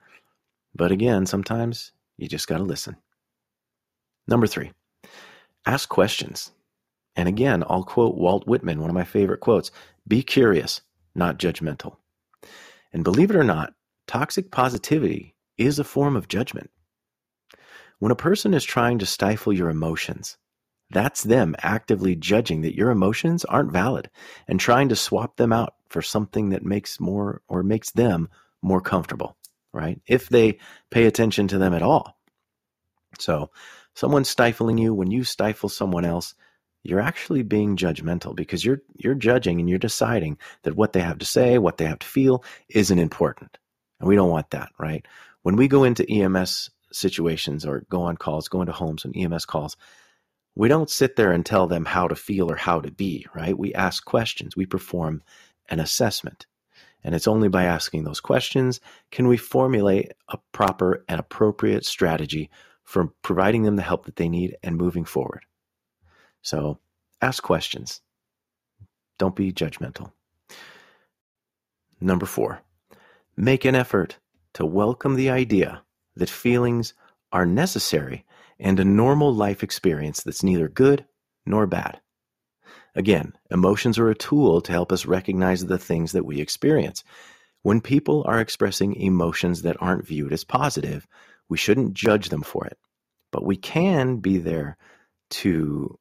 But 0.74 0.90
again, 0.90 1.26
sometimes 1.26 1.92
you 2.16 2.28
just 2.28 2.48
got 2.48 2.58
to 2.58 2.64
listen. 2.64 2.96
Number 4.26 4.46
three, 4.46 4.72
ask 5.64 5.88
questions. 5.88 6.50
And 7.14 7.28
again, 7.28 7.62
I'll 7.68 7.84
quote 7.84 8.16
Walt 8.16 8.46
Whitman, 8.46 8.80
one 8.80 8.90
of 8.90 8.94
my 8.94 9.04
favorite 9.04 9.40
quotes 9.40 9.70
be 10.08 10.22
curious, 10.22 10.80
not 11.14 11.38
judgmental. 11.38 11.96
And 12.92 13.04
believe 13.04 13.30
it 13.30 13.36
or 13.36 13.44
not, 13.44 13.74
toxic 14.08 14.50
positivity 14.50 15.36
is 15.56 15.78
a 15.78 15.84
form 15.84 16.16
of 16.16 16.26
judgment. 16.26 16.70
When 18.00 18.10
a 18.10 18.16
person 18.16 18.54
is 18.54 18.64
trying 18.64 18.98
to 18.98 19.06
stifle 19.06 19.52
your 19.52 19.70
emotions, 19.70 20.36
that's 20.92 21.22
them 21.22 21.56
actively 21.58 22.14
judging 22.14 22.62
that 22.62 22.76
your 22.76 22.90
emotions 22.90 23.44
aren't 23.44 23.72
valid 23.72 24.10
and 24.46 24.60
trying 24.60 24.88
to 24.90 24.96
swap 24.96 25.36
them 25.36 25.52
out 25.52 25.74
for 25.88 26.02
something 26.02 26.50
that 26.50 26.64
makes 26.64 27.00
more 27.00 27.42
or 27.48 27.62
makes 27.62 27.90
them 27.90 28.28
more 28.62 28.80
comfortable, 28.80 29.36
right? 29.72 30.00
If 30.06 30.28
they 30.28 30.58
pay 30.90 31.06
attention 31.06 31.48
to 31.48 31.58
them 31.58 31.74
at 31.74 31.82
all. 31.82 32.16
So, 33.18 33.50
someone 33.94 34.24
stifling 34.24 34.78
you 34.78 34.94
when 34.94 35.10
you 35.10 35.24
stifle 35.24 35.68
someone 35.68 36.04
else, 36.04 36.34
you're 36.82 37.00
actually 37.00 37.42
being 37.42 37.76
judgmental 37.76 38.34
because 38.34 38.64
you're 38.64 38.82
you're 38.96 39.14
judging 39.14 39.60
and 39.60 39.68
you're 39.68 39.78
deciding 39.78 40.38
that 40.62 40.76
what 40.76 40.92
they 40.92 41.00
have 41.00 41.18
to 41.18 41.26
say, 41.26 41.58
what 41.58 41.76
they 41.76 41.84
have 41.84 42.00
to 42.00 42.06
feel 42.06 42.42
isn't 42.68 42.98
important. 42.98 43.58
And 44.00 44.08
we 44.08 44.16
don't 44.16 44.30
want 44.30 44.50
that, 44.50 44.70
right? 44.78 45.06
When 45.42 45.56
we 45.56 45.68
go 45.68 45.84
into 45.84 46.10
EMS 46.10 46.70
situations 46.92 47.64
or 47.64 47.84
go 47.88 48.02
on 48.02 48.16
calls, 48.16 48.48
go 48.48 48.60
into 48.60 48.72
homes 48.72 49.04
and 49.04 49.16
EMS 49.16 49.44
calls, 49.44 49.76
we 50.54 50.68
don't 50.68 50.90
sit 50.90 51.16
there 51.16 51.32
and 51.32 51.44
tell 51.44 51.66
them 51.66 51.84
how 51.84 52.08
to 52.08 52.16
feel 52.16 52.50
or 52.50 52.56
how 52.56 52.80
to 52.80 52.90
be, 52.90 53.26
right? 53.34 53.58
We 53.58 53.74
ask 53.74 54.04
questions, 54.04 54.56
we 54.56 54.66
perform 54.66 55.22
an 55.68 55.80
assessment. 55.80 56.46
And 57.04 57.14
it's 57.14 57.26
only 57.26 57.48
by 57.48 57.64
asking 57.64 58.04
those 58.04 58.20
questions 58.20 58.80
can 59.10 59.26
we 59.28 59.36
formulate 59.36 60.12
a 60.28 60.38
proper 60.52 61.04
and 61.08 61.18
appropriate 61.18 61.84
strategy 61.84 62.50
for 62.84 63.12
providing 63.22 63.62
them 63.62 63.76
the 63.76 63.82
help 63.82 64.04
that 64.06 64.16
they 64.16 64.28
need 64.28 64.56
and 64.62 64.76
moving 64.76 65.04
forward. 65.04 65.44
So 66.42 66.78
ask 67.20 67.42
questions. 67.42 68.00
Don't 69.18 69.36
be 69.36 69.52
judgmental. 69.52 70.12
Number 72.00 72.26
four, 72.26 72.60
make 73.36 73.64
an 73.64 73.74
effort 73.74 74.18
to 74.54 74.66
welcome 74.66 75.14
the 75.14 75.30
idea 75.30 75.82
that 76.16 76.28
feelings 76.28 76.94
are 77.32 77.46
necessary 77.46 78.24
and 78.62 78.78
a 78.78 78.84
normal 78.84 79.34
life 79.34 79.62
experience 79.62 80.22
that's 80.22 80.44
neither 80.44 80.68
good 80.68 81.04
nor 81.44 81.66
bad. 81.66 82.00
Again, 82.94 83.32
emotions 83.50 83.98
are 83.98 84.08
a 84.08 84.14
tool 84.14 84.60
to 84.60 84.72
help 84.72 84.92
us 84.92 85.04
recognize 85.04 85.66
the 85.66 85.78
things 85.78 86.12
that 86.12 86.24
we 86.24 86.40
experience. 86.40 87.02
When 87.62 87.80
people 87.80 88.22
are 88.26 88.40
expressing 88.40 88.94
emotions 88.94 89.62
that 89.62 89.76
aren't 89.80 90.06
viewed 90.06 90.32
as 90.32 90.44
positive, 90.44 91.06
we 91.48 91.58
shouldn't 91.58 91.94
judge 91.94 92.28
them 92.28 92.42
for 92.42 92.64
it. 92.66 92.78
But 93.32 93.44
we 93.44 93.56
can 93.56 94.18
be 94.18 94.38
there 94.38 94.76
to 95.30 95.98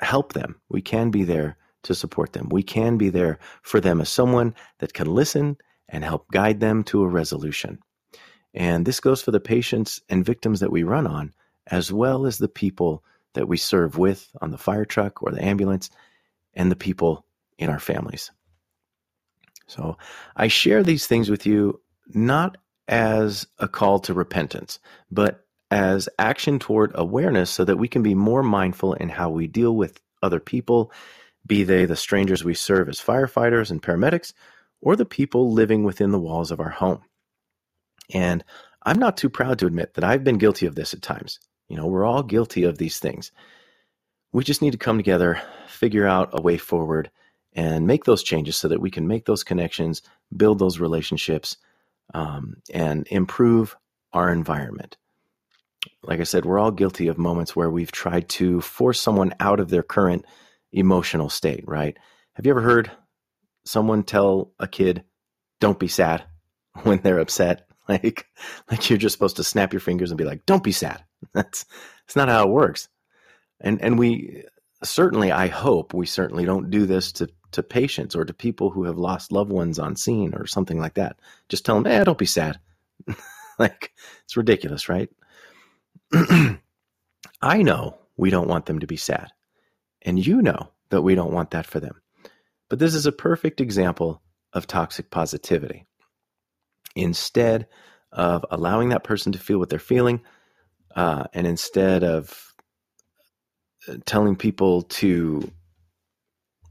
help 0.00 0.34
them. 0.34 0.60
We 0.68 0.82
can 0.82 1.10
be 1.10 1.24
there 1.24 1.56
to 1.84 1.94
support 1.94 2.32
them. 2.32 2.48
We 2.50 2.62
can 2.62 2.96
be 2.96 3.08
there 3.08 3.38
for 3.62 3.80
them 3.80 4.00
as 4.00 4.08
someone 4.08 4.54
that 4.78 4.94
can 4.94 5.06
listen 5.08 5.56
and 5.88 6.04
help 6.04 6.30
guide 6.30 6.60
them 6.60 6.84
to 6.84 7.02
a 7.02 7.08
resolution. 7.08 7.78
And 8.54 8.86
this 8.86 9.00
goes 9.00 9.22
for 9.22 9.30
the 9.30 9.40
patients 9.40 10.00
and 10.08 10.24
victims 10.24 10.60
that 10.60 10.72
we 10.72 10.82
run 10.82 11.06
on 11.06 11.32
as 11.70 11.92
well 11.92 12.26
as 12.26 12.38
the 12.38 12.48
people 12.48 13.04
that 13.34 13.48
we 13.48 13.56
serve 13.56 13.98
with 13.98 14.28
on 14.40 14.50
the 14.50 14.58
fire 14.58 14.84
truck 14.84 15.22
or 15.22 15.30
the 15.30 15.44
ambulance 15.44 15.90
and 16.54 16.70
the 16.70 16.76
people 16.76 17.24
in 17.58 17.70
our 17.70 17.78
families. 17.78 18.30
So 19.66 19.98
I 20.34 20.48
share 20.48 20.82
these 20.82 21.06
things 21.06 21.30
with 21.30 21.46
you 21.46 21.80
not 22.08 22.56
as 22.88 23.46
a 23.58 23.68
call 23.68 24.00
to 24.00 24.14
repentance, 24.14 24.78
but 25.10 25.44
as 25.70 26.08
action 26.18 26.58
toward 26.58 26.92
awareness 26.94 27.50
so 27.50 27.64
that 27.64 27.76
we 27.76 27.88
can 27.88 28.02
be 28.02 28.14
more 28.14 28.42
mindful 28.42 28.94
in 28.94 29.10
how 29.10 29.28
we 29.28 29.46
deal 29.46 29.76
with 29.76 30.00
other 30.22 30.40
people, 30.40 30.90
be 31.46 31.64
they 31.64 31.84
the 31.84 31.96
strangers 31.96 32.42
we 32.42 32.54
serve 32.54 32.88
as 32.88 32.98
firefighters 32.98 33.70
and 33.70 33.82
paramedics, 33.82 34.32
or 34.80 34.96
the 34.96 35.04
people 35.04 35.52
living 35.52 35.84
within 35.84 36.12
the 36.12 36.18
walls 36.18 36.50
of 36.50 36.60
our 36.60 36.70
home. 36.70 37.02
And 38.14 38.42
I'm 38.82 38.98
not 38.98 39.18
too 39.18 39.28
proud 39.28 39.58
to 39.58 39.66
admit 39.66 39.94
that 39.94 40.04
I've 40.04 40.24
been 40.24 40.38
guilty 40.38 40.64
of 40.64 40.74
this 40.74 40.94
at 40.94 41.02
times. 41.02 41.38
You 41.68 41.76
know, 41.76 41.86
we're 41.86 42.04
all 42.04 42.22
guilty 42.22 42.64
of 42.64 42.78
these 42.78 42.98
things. 42.98 43.30
We 44.32 44.44
just 44.44 44.62
need 44.62 44.72
to 44.72 44.78
come 44.78 44.96
together, 44.96 45.40
figure 45.68 46.06
out 46.06 46.30
a 46.32 46.40
way 46.40 46.56
forward, 46.56 47.10
and 47.52 47.86
make 47.86 48.04
those 48.04 48.22
changes 48.22 48.56
so 48.56 48.68
that 48.68 48.80
we 48.80 48.90
can 48.90 49.06
make 49.06 49.24
those 49.24 49.44
connections, 49.44 50.02
build 50.36 50.58
those 50.58 50.78
relationships, 50.78 51.56
um, 52.14 52.56
and 52.72 53.06
improve 53.10 53.76
our 54.12 54.30
environment. 54.30 54.96
Like 56.02 56.20
I 56.20 56.24
said, 56.24 56.44
we're 56.44 56.58
all 56.58 56.70
guilty 56.70 57.08
of 57.08 57.18
moments 57.18 57.54
where 57.54 57.70
we've 57.70 57.92
tried 57.92 58.28
to 58.30 58.60
force 58.60 59.00
someone 59.00 59.34
out 59.40 59.60
of 59.60 59.68
their 59.70 59.82
current 59.82 60.24
emotional 60.72 61.28
state, 61.28 61.64
right? 61.66 61.96
Have 62.34 62.46
you 62.46 62.50
ever 62.50 62.60
heard 62.60 62.90
someone 63.64 64.02
tell 64.02 64.52
a 64.58 64.66
kid, 64.68 65.04
don't 65.60 65.78
be 65.78 65.88
sad 65.88 66.24
when 66.82 67.00
they're 67.00 67.20
upset? 67.20 67.64
Like, 67.88 68.26
like 68.70 68.90
you're 68.90 68.98
just 68.98 69.14
supposed 69.14 69.36
to 69.36 69.42
snap 69.42 69.72
your 69.72 69.80
fingers 69.80 70.10
and 70.10 70.18
be 70.18 70.24
like, 70.24 70.44
"Don't 70.44 70.62
be 70.62 70.72
sad." 70.72 71.02
That's 71.32 71.64
it's 72.04 72.16
not 72.16 72.28
how 72.28 72.44
it 72.44 72.50
works. 72.50 72.88
And 73.60 73.82
and 73.82 73.98
we 73.98 74.44
certainly, 74.84 75.32
I 75.32 75.48
hope, 75.48 75.94
we 75.94 76.06
certainly 76.06 76.44
don't 76.44 76.70
do 76.70 76.86
this 76.86 77.12
to 77.12 77.28
to 77.52 77.62
patients 77.62 78.14
or 78.14 78.24
to 78.24 78.34
people 78.34 78.70
who 78.70 78.84
have 78.84 78.98
lost 78.98 79.32
loved 79.32 79.50
ones 79.50 79.78
on 79.78 79.96
scene 79.96 80.34
or 80.34 80.46
something 80.46 80.78
like 80.78 80.94
that. 80.94 81.18
Just 81.48 81.64
tell 81.64 81.80
them, 81.80 81.90
"Eh, 81.90 82.04
don't 82.04 82.18
be 82.18 82.26
sad." 82.26 82.58
like 83.58 83.92
it's 84.24 84.36
ridiculous, 84.36 84.88
right? 84.88 85.10
I 87.42 87.62
know 87.62 87.98
we 88.16 88.30
don't 88.30 88.48
want 88.48 88.66
them 88.66 88.80
to 88.80 88.86
be 88.86 88.96
sad, 88.96 89.32
and 90.02 90.24
you 90.24 90.42
know 90.42 90.70
that 90.90 91.02
we 91.02 91.14
don't 91.14 91.32
want 91.32 91.50
that 91.52 91.66
for 91.66 91.80
them. 91.80 92.00
But 92.68 92.78
this 92.78 92.94
is 92.94 93.06
a 93.06 93.12
perfect 93.12 93.60
example 93.60 94.22
of 94.52 94.66
toxic 94.66 95.10
positivity 95.10 95.86
instead 96.94 97.66
of 98.12 98.44
allowing 98.50 98.90
that 98.90 99.04
person 99.04 99.32
to 99.32 99.38
feel 99.38 99.58
what 99.58 99.68
they're 99.68 99.78
feeling, 99.78 100.20
uh, 100.94 101.24
and 101.32 101.46
instead 101.46 102.04
of 102.04 102.54
uh, 103.88 103.96
telling 104.06 104.36
people 104.36 104.82
to, 104.82 105.50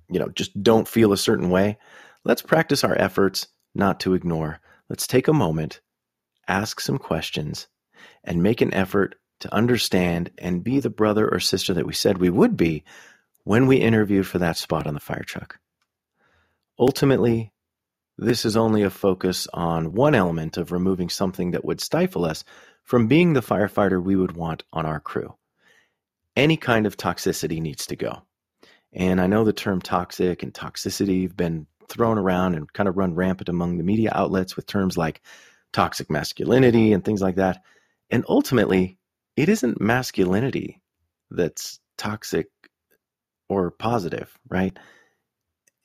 you 0.10 0.20
know, 0.20 0.30
just 0.30 0.62
don't 0.62 0.88
feel 0.88 1.14
a 1.14 1.18
certain 1.18 1.50
way, 1.50 1.78
let's 2.24 2.42
practice 2.42 2.84
our 2.84 2.98
efforts 2.98 3.48
not 3.76 4.00
to 4.02 4.14
ignore. 4.14 4.60
Let's 4.90 5.08
take 5.08 5.28
a 5.28 5.34
moment, 5.34 5.82
ask 6.48 6.80
some 6.80 6.98
questions, 6.98 7.68
and 8.24 8.44
make 8.44 8.62
an 8.62 8.74
effort 8.74 9.16
to 9.42 9.54
understand 9.54 10.32
and 10.38 10.64
be 10.64 10.80
the 10.80 10.90
brother 10.90 11.30
or 11.30 11.40
sister 11.40 11.74
that 11.74 11.86
we 11.86 11.94
said 11.94 12.18
we 12.18 12.30
would 12.30 12.58
be 12.58 12.84
when 13.44 13.68
we 13.68 13.78
interviewed 13.78 14.28
for 14.28 14.40
that 14.40 14.58
spot 14.58 14.88
on 14.88 14.94
the 14.94 15.00
fire 15.00 15.24
truck. 15.24 15.60
Ultimately, 16.80 17.54
this 18.18 18.46
is 18.46 18.58
only 18.58 18.84
a 18.84 18.90
focus 18.90 19.48
on 19.54 19.94
one 19.94 20.16
element 20.16 20.58
of 20.58 20.72
removing 20.72 21.10
something 21.10 21.52
that 21.52 21.64
would 21.64 21.80
stifle 21.80 22.26
us 22.26 22.44
from 22.88 23.08
being 23.08 23.34
the 23.34 23.42
firefighter 23.42 24.02
we 24.02 24.16
would 24.16 24.32
want 24.32 24.64
on 24.72 24.86
our 24.86 25.00
crew. 25.00 25.36
Any 26.38 26.56
kind 26.56 26.86
of 26.86 26.96
toxicity 26.96 27.62
needs 27.62 27.88
to 27.88 27.98
go. 27.98 28.22
And 28.94 29.20
I 29.20 29.28
know 29.28 29.44
the 29.44 29.52
term 29.52 29.82
toxic 29.82 30.42
and 30.42 30.54
toxicity 30.54 31.24
have 31.24 31.36
been 31.36 31.68
thrown 31.90 32.18
around 32.18 32.56
and 32.56 32.72
kind 32.72 32.88
of 32.88 32.98
run 32.98 33.14
rampant 33.14 33.50
among 33.50 33.78
the 33.78 33.84
media 33.84 34.12
outlets 34.16 34.56
with 34.56 34.66
terms 34.66 34.98
like 34.98 35.22
toxic 35.74 36.10
masculinity 36.10 36.94
and 36.94 37.04
things 37.04 37.22
like 37.22 37.36
that. 37.36 37.62
And 38.10 38.24
ultimately, 38.30 38.98
it 39.36 39.50
isn't 39.50 39.82
masculinity 39.82 40.82
that's 41.30 41.80
toxic 41.98 42.48
or 43.50 43.70
positive, 43.70 44.34
right? 44.50 44.78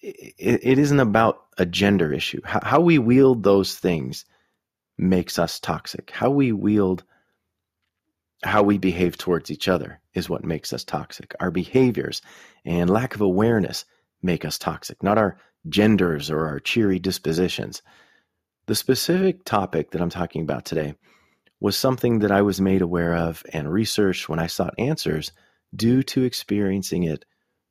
it, 0.02 0.60
it 0.62 0.78
isn't 0.78 1.00
about 1.00 1.42
a 1.58 1.66
gender 1.66 2.12
issue. 2.12 2.40
How, 2.44 2.60
how 2.62 2.80
we 2.80 2.98
wield 2.98 3.42
those 3.42 3.74
things 3.76 4.24
makes 4.98 5.38
us 5.38 5.60
toxic. 5.60 6.10
How 6.10 6.30
we 6.30 6.52
wield 6.52 7.04
how 8.44 8.62
we 8.62 8.76
behave 8.78 9.16
towards 9.16 9.50
each 9.50 9.68
other 9.68 10.00
is 10.14 10.28
what 10.28 10.44
makes 10.44 10.72
us 10.72 10.84
toxic. 10.84 11.34
Our 11.38 11.50
behaviors 11.50 12.22
and 12.64 12.90
lack 12.90 13.14
of 13.14 13.20
awareness 13.20 13.84
make 14.22 14.44
us 14.44 14.58
toxic, 14.58 15.02
not 15.02 15.18
our 15.18 15.38
genders 15.68 16.30
or 16.30 16.46
our 16.46 16.58
cheery 16.58 16.98
dispositions. 16.98 17.82
The 18.66 18.74
specific 18.74 19.44
topic 19.44 19.90
that 19.90 20.00
I'm 20.00 20.10
talking 20.10 20.42
about 20.42 20.64
today 20.64 20.94
was 21.60 21.76
something 21.76 22.20
that 22.20 22.32
I 22.32 22.42
was 22.42 22.60
made 22.60 22.82
aware 22.82 23.14
of 23.14 23.44
and 23.52 23.72
researched 23.72 24.28
when 24.28 24.40
I 24.40 24.48
sought 24.48 24.74
answers 24.78 25.32
due 25.74 26.02
to 26.02 26.24
experiencing 26.24 27.04
it 27.04 27.24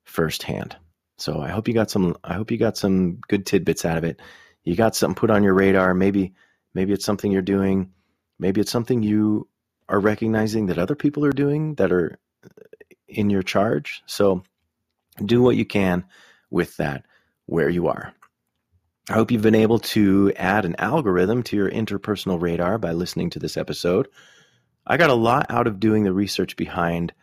firsthand. 0.05 0.77
So 1.17 1.41
I 1.41 1.49
hope 1.49 1.67
you 1.67 1.73
got 1.73 1.91
some 1.91 2.15
I 2.23 2.33
hope 2.33 2.49
you 2.49 2.57
got 2.57 2.77
some 2.77 3.19
good 3.27 3.45
tidbits 3.45 3.85
out 3.85 3.97
of 3.97 4.03
it. 4.03 4.21
You 4.63 4.75
got 4.75 4.95
something 4.95 5.15
put 5.15 5.29
on 5.29 5.43
your 5.43 5.53
radar. 5.53 5.93
Maybe 5.93 6.33
maybe 6.73 6.93
it's 6.93 7.05
something 7.05 7.31
you're 7.31 7.41
doing. 7.41 7.91
Maybe 8.39 8.61
it's 8.61 8.71
something 8.71 9.03
you 9.03 9.47
are 9.87 9.99
recognizing 9.99 10.67
that 10.67 10.79
other 10.79 10.95
people 10.95 11.25
are 11.25 11.31
doing 11.31 11.75
that 11.75 11.91
are 11.91 12.19
uh, 12.43 12.63
in 13.07 13.29
your 13.29 13.43
charge. 13.43 14.01
So 14.05 14.43
do 15.23 15.41
what 15.41 15.55
you 15.55 15.65
can 15.65 16.05
with 16.49 16.77
that 16.77 17.05
where 17.45 17.69
you 17.69 17.87
are. 17.87 18.13
I 19.09 19.13
hope 19.13 19.31
you've 19.31 19.41
been 19.41 19.55
able 19.55 19.79
to 19.79 20.31
add 20.35 20.63
an 20.63 20.75
algorithm 20.77 21.43
to 21.43 21.55
your 21.55 21.69
interpersonal 21.69 22.41
radar 22.41 22.77
by 22.77 22.93
listening 22.93 23.31
to 23.31 23.39
this 23.39 23.57
episode. 23.57 24.07
I 24.85 24.97
got 24.97 25.09
a 25.09 25.15
lot 25.15 25.47
out 25.49 25.67
of 25.67 25.79
doing 25.79 26.03
the 26.03 26.13
research 26.13 26.55
behind 26.55 27.13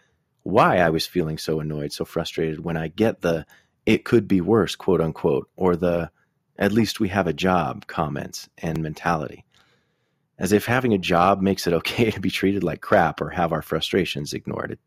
why 0.42 0.78
I 0.78 0.90
was 0.90 1.06
feeling 1.06 1.38
so 1.38 1.61
annoyed, 1.61 1.92
so 1.92 2.04
frustrated 2.04 2.61
when 2.61 2.76
I 2.76 2.88
get 2.88 3.20
the 3.20 3.46
it 3.87 4.04
could 4.04 4.28
be 4.28 4.42
worse, 4.42 4.76
quote 4.76 5.00
unquote, 5.00 5.48
or 5.56 5.76
the 5.76 6.11
at 6.59 6.73
least 6.73 7.01
we 7.01 7.09
have 7.09 7.27
a 7.27 7.33
job 7.33 7.87
comments 7.87 8.49
and 8.59 8.83
mentality. 8.83 9.44
As 10.38 10.53
if 10.53 10.66
having 10.66 10.92
a 10.92 10.99
job 10.99 11.40
makes 11.40 11.66
it 11.66 11.73
okay 11.73 12.11
to 12.11 12.21
be 12.21 12.31
treated 12.31 12.64
like 12.64 12.81
crap 12.81 13.21
or 13.21 13.31
have 13.31 13.53
our 13.53 13.62
frustrations 13.62 14.33
ignored. 14.33 14.79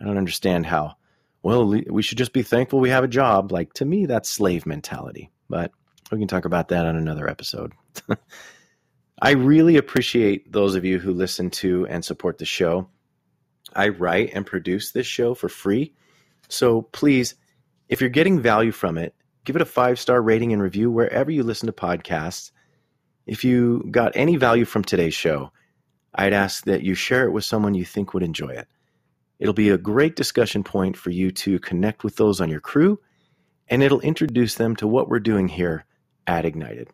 I 0.00 0.04
don't 0.04 0.18
understand 0.18 0.66
how, 0.66 0.96
well, 1.42 1.66
we 1.66 2.02
should 2.02 2.18
just 2.18 2.32
be 2.32 2.42
thankful 2.42 2.78
we 2.78 2.90
have 2.90 3.04
a 3.04 3.08
job. 3.08 3.50
Like, 3.50 3.72
to 3.74 3.84
me, 3.84 4.06
that's 4.06 4.28
slave 4.28 4.64
mentality. 4.64 5.30
But 5.48 5.72
we 6.12 6.18
can 6.18 6.28
talk 6.28 6.44
about 6.44 6.68
that 6.68 6.86
on 6.86 6.96
another 6.96 7.28
episode. 7.28 7.72
I 9.20 9.32
really 9.32 9.76
appreciate 9.76 10.52
those 10.52 10.76
of 10.76 10.84
you 10.84 11.00
who 11.00 11.12
listen 11.12 11.50
to 11.50 11.86
and 11.88 12.04
support 12.04 12.38
the 12.38 12.44
show. 12.44 12.88
I 13.74 13.88
write 13.88 14.30
and 14.34 14.46
produce 14.46 14.92
this 14.92 15.06
show 15.06 15.34
for 15.34 15.48
free. 15.48 15.94
So 16.48 16.82
please, 16.82 17.34
if 17.88 18.00
you're 18.00 18.10
getting 18.10 18.40
value 18.40 18.72
from 18.72 18.96
it, 18.96 19.14
give 19.48 19.56
it 19.56 19.62
a 19.62 19.64
five 19.64 19.98
star 19.98 20.20
rating 20.20 20.52
and 20.52 20.60
review 20.60 20.90
wherever 20.90 21.30
you 21.30 21.42
listen 21.42 21.68
to 21.68 21.72
podcasts. 21.72 22.50
If 23.26 23.44
you 23.44 23.82
got 23.90 24.12
any 24.14 24.36
value 24.36 24.66
from 24.66 24.84
today's 24.84 25.14
show, 25.14 25.52
I'd 26.14 26.34
ask 26.34 26.66
that 26.66 26.82
you 26.82 26.94
share 26.94 27.24
it 27.24 27.32
with 27.32 27.46
someone 27.46 27.72
you 27.72 27.86
think 27.86 28.12
would 28.12 28.22
enjoy 28.22 28.50
it. 28.50 28.68
It'll 29.38 29.54
be 29.54 29.70
a 29.70 29.78
great 29.78 30.16
discussion 30.16 30.64
point 30.64 30.98
for 30.98 31.08
you 31.08 31.30
to 31.30 31.58
connect 31.60 32.04
with 32.04 32.16
those 32.16 32.42
on 32.42 32.50
your 32.50 32.60
crew, 32.60 33.00
and 33.68 33.82
it'll 33.82 34.02
introduce 34.02 34.56
them 34.56 34.76
to 34.76 34.86
what 34.86 35.08
we're 35.08 35.18
doing 35.18 35.48
here 35.48 35.86
at 36.26 36.44
Ignited. 36.44 36.90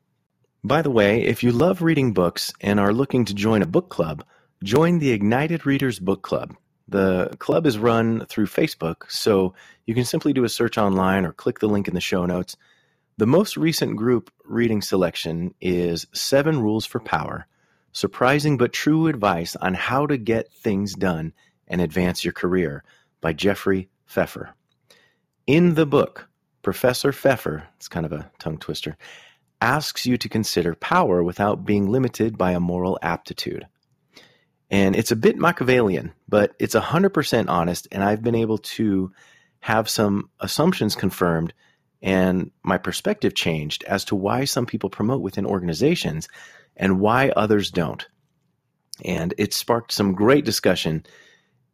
By 0.63 0.83
the 0.83 0.93
way, 0.93 1.25
if 1.25 1.43
you 1.43 1.51
love 1.51 1.83
reading 1.83 2.13
books 2.13 2.53
and 2.61 2.79
are 2.79 2.93
looking 2.93 3.25
to 3.25 3.35
join 3.35 3.63
a 3.63 3.67
book 3.67 3.89
club, 3.89 4.25
join 4.63 5.01
the 5.01 5.11
Ignited 5.11 5.67
Readers 5.67 5.99
Book 5.99 6.23
Club. 6.23 6.55
The 6.89 7.35
club 7.39 7.67
is 7.67 7.79
run 7.79 8.27
through 8.27 8.47
Facebook, 8.47 9.11
so 9.11 9.55
you 9.87 9.95
can 9.95 10.05
simply 10.05 10.33
do 10.33 10.45
a 10.45 10.49
search 10.49 10.77
online 10.77 11.25
or 11.25 11.33
click 11.33 11.59
the 11.59 11.69
link 11.69 11.89
in 11.89 11.95
the 11.95 12.01
show 12.01 12.27
notes. 12.27 12.57
The 13.17 13.27
most 13.27 13.57
recent 13.57 13.97
group 13.97 14.31
reading 14.45 14.83
selection 14.83 15.55
is 15.61 16.07
Seven 16.13 16.61
Rules 16.61 16.85
for 16.85 17.01
Power 17.01 17.47
Surprising 17.95 18.57
but 18.57 18.73
True 18.73 19.07
Advice 19.07 19.55
on 19.55 19.73
How 19.73 20.05
to 20.07 20.17
Get 20.17 20.53
Things 20.53 20.95
Done 20.95 21.33
and 21.69 21.81
Advance 21.81 22.25
Your 22.25 22.33
Career 22.33 22.83
by 23.21 23.33
Jeffrey 23.33 23.89
Pfeffer. 24.05 24.53
In 25.47 25.75
the 25.75 25.87
book, 25.87 26.29
Professor 26.63 27.13
Pfeffer, 27.13 27.69
it's 27.77 27.87
kind 27.87 28.05
of 28.05 28.13
a 28.13 28.33
tongue 28.41 28.59
twister, 28.59 28.97
asks 29.61 30.07
you 30.07 30.17
to 30.19 30.29
consider 30.29 30.75
power 30.75 31.23
without 31.23 31.65
being 31.65 31.89
limited 31.89 32.37
by 32.37 32.51
a 32.51 32.59
moral 32.59 32.99
aptitude. 33.01 33.65
And 34.71 34.97
it's 34.97 35.13
a 35.13 35.17
bit 35.17 35.37
Machiavellian, 35.37 36.13
but 36.29 36.55
it's 36.59 36.75
100% 36.75 37.49
honest, 37.49 37.89
and 37.93 38.03
I've 38.03 38.23
been 38.23 38.35
able 38.35 38.59
to 38.59 39.13
have 39.61 39.89
some 39.89 40.31
assumptions 40.41 40.97
confirmed 40.97 41.53
and 42.05 42.51
my 42.63 42.77
perspective 42.77 43.35
changed 43.35 43.83
as 43.85 44.05
to 44.05 44.15
why 44.15 44.45
some 44.45 44.67
people 44.67 44.91
promote 44.91 45.23
within 45.23 45.47
organizations 45.47 46.29
and 46.77 47.01
why 47.01 47.31
others 47.31 47.71
don't. 47.71 48.07
And 49.03 49.33
it 49.39 49.55
sparked 49.55 49.91
some 49.91 50.13
great 50.13 50.45
discussion 50.45 51.07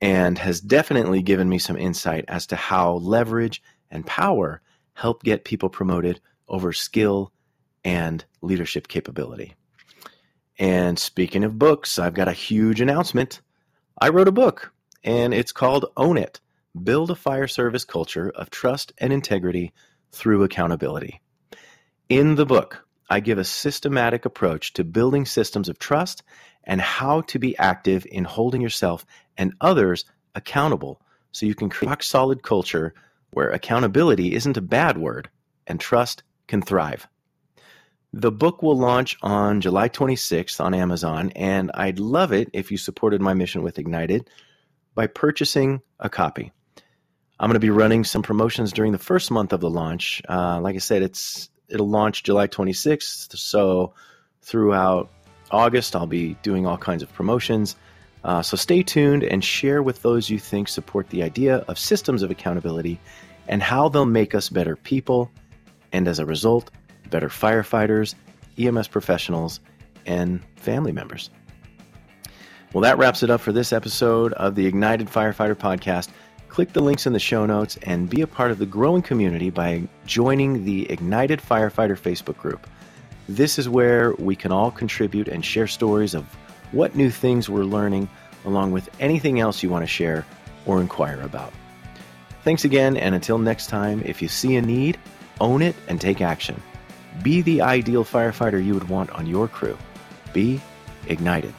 and 0.01 0.39
has 0.39 0.61
definitely 0.61 1.23
given 1.23 1.49
me 1.49 1.59
some 1.59 1.77
insight 1.77 2.25
as 2.29 2.47
to 2.47 2.57
how 2.57 2.93
leverage 2.93 3.61
and 3.91 4.07
power 4.07 4.63
help 4.95 5.25
get 5.25 5.45
people 5.45 5.69
promoted 5.69 6.21
over 6.47 6.73
skill 6.73 7.33
and 7.85 8.25
leadership 8.41 8.87
capability. 8.87 9.55
And 10.61 10.99
speaking 10.99 11.43
of 11.43 11.59
books, 11.59 11.99
I've 11.99 12.13
got 12.13 12.29
a 12.29 12.33
huge 12.33 12.83
announcement. 12.83 13.41
I 13.99 14.11
wrote 14.11 14.29
a 14.29 14.33
book, 14.33 14.75
and 15.03 15.33
it's 15.33 15.53
called 15.53 15.87
Own 15.97 16.19
It 16.19 16.39
Build 16.85 17.11
a 17.11 17.15
Fire 17.15 17.49
Service 17.49 17.87
Culture 17.87 18.29
of 18.29 18.51
Trust 18.51 18.93
and 18.99 19.11
Integrity 19.11 19.73
Through 20.13 20.45
Accountability. 20.45 21.23
In 22.11 22.35
the 22.35 22.45
book, 22.45 22.87
I 23.09 23.21
give 23.21 23.39
a 23.39 23.45
systematic 23.45 24.27
approach 24.27 24.75
to 24.75 24.85
building 24.85 25.25
systems 25.25 25.71
of 25.71 25.79
trust 25.79 26.23
and 26.63 26.79
how 26.79 27.23
to 27.23 27.39
be 27.39 27.57
active 27.57 28.07
in 28.11 28.25
holding 28.25 28.61
yourself 28.61 29.07
and 29.39 29.55
others 29.63 30.05
accountable 30.35 31.01
so 31.33 31.47
you 31.47 31.55
can 31.55 31.71
create 31.71 32.01
a 32.01 32.05
solid 32.05 32.43
culture 32.43 32.93
where 33.31 33.49
accountability 33.49 34.35
isn't 34.35 34.59
a 34.59 34.63
bad 34.63 34.99
word 34.99 35.31
and 35.67 35.81
trust 35.81 36.23
can 36.47 36.61
thrive. 36.61 37.09
The 38.13 38.33
book 38.33 38.61
will 38.61 38.77
launch 38.77 39.17
on 39.23 39.61
July 39.61 39.89
26th 39.89 40.61
on 40.61 40.75
Amazon, 40.75 41.31
and 41.37 41.71
I'd 41.75 42.01
love 42.01 42.33
it 42.33 42.51
if 42.53 42.73
you 42.73 42.77
supported 42.77 43.21
my 43.21 43.35
mission 43.35 43.63
with 43.63 43.79
Ignited 43.79 44.29
by 44.97 45.07
purchasing 45.07 45.81
a 46.01 46.11
copy. 46.11 46.51
I'm 47.39 47.49
going 47.49 47.55
to 47.55 47.61
be 47.61 47.71
running 47.71 48.03
some 48.03 48.23
promotions 48.23 48.73
during 48.73 48.91
the 48.91 48.99
first 48.99 49.31
month 49.31 49.53
of 49.53 49.61
the 49.61 49.71
launch. 49.71 50.23
Uh, 50.29 50.61
like 50.61 50.75
I 50.75 50.81
said, 50.81 51.03
it's 51.03 51.51
it'll 51.69 51.89
launch 51.89 52.25
July 52.25 52.49
26th, 52.49 53.37
so 53.37 53.95
throughout 54.43 55.09
August, 55.53 55.95
I'll 55.95 56.09
be 56.09 56.35
doing 56.43 56.67
all 56.67 56.77
kinds 56.77 57.05
of 57.05 57.13
promotions. 57.15 57.77
Uh, 58.25 58.43
so 58.43 58.57
stay 58.57 58.83
tuned 58.83 59.23
and 59.23 59.43
share 59.43 59.85
with 59.85 60.03
those 60.03 60.29
you 60.29 60.41
think 60.41 60.67
support 60.67 61.09
the 61.11 61.23
idea 61.23 61.59
of 61.69 61.79
systems 61.79 62.23
of 62.23 62.31
accountability 62.33 62.99
and 63.47 63.63
how 63.63 63.89
they'll 63.89 64.05
make 64.05 64.35
us 64.35 64.49
better 64.49 64.75
people, 64.75 65.31
and 65.93 66.09
as 66.09 66.19
a 66.19 66.27
result, 66.27 66.73
better 67.09 67.29
firefighters, 67.29 68.15
EMS 68.59 68.89
professionals, 68.89 69.61
and 70.07 70.41
family 70.57 70.93
members. 70.93 71.31
Well, 72.73 72.83
that 72.83 72.99
wraps 72.99 73.23
it 73.23 73.31
up 73.31 73.41
for 73.41 73.53
this 73.53 73.73
episode 73.73 74.33
of 74.35 74.55
the 74.55 74.67
Ignited 74.67 75.09
Firefighter 75.09 75.57
Podcast. 75.57 76.11
Click 76.49 76.73
the 76.73 76.81
links 76.81 77.07
in 77.07 77.13
the 77.13 77.19
show 77.19 77.47
notes 77.47 77.77
and 77.83 78.09
be 78.09 78.23
a 78.23 78.27
part 78.27 78.51
of 78.51 78.59
the 78.59 78.67
growing 78.67 79.03
community 79.03 79.51
by 79.51 79.89
joining 80.07 80.65
the 80.65 80.91
Ignited 80.91 81.41
Firefighter 81.41 81.99
Facebook 81.99 82.37
group. 82.37 82.67
This 83.29 83.59
is 83.59 83.69
where 83.69 84.15
we 84.15 84.37
can 84.37 84.53
all 84.53 84.71
contribute 84.71 85.29
and 85.29 85.45
share 85.45 85.67
stories 85.67 86.15
of 86.15 86.25
what 86.73 86.95
new 86.95 87.11
things 87.11 87.49
we're 87.49 87.65
learning, 87.65 88.09
along 88.45 88.73
with 88.73 88.89
anything 89.01 89.41
else 89.41 89.63
you 89.63 89.69
want 89.69 89.83
to 89.83 89.89
share 89.89 90.25
or 90.67 90.81
inquire 90.81 91.21
about. 91.23 91.53
Thanks 92.43 92.65
again, 92.65 92.97
and 92.97 93.15
until 93.15 93.39
next 93.39 93.67
time, 93.67 94.03
if 94.05 94.23
you 94.23 94.29
see 94.29 94.57
a 94.57 94.63
need, 94.63 94.99
own 95.41 95.63
it 95.63 95.77
and 95.89 96.01
take 96.01 96.21
action. 96.21 96.61
Be 97.23 97.43
the 97.43 97.63
ideal 97.63 98.05
firefighter 98.05 98.65
you 98.65 98.75
would 98.75 98.89
want 98.89 99.11
on 99.11 99.27
your 99.27 99.49
crew. 99.49 99.77
Be 100.33 100.61
ignited. 101.07 101.55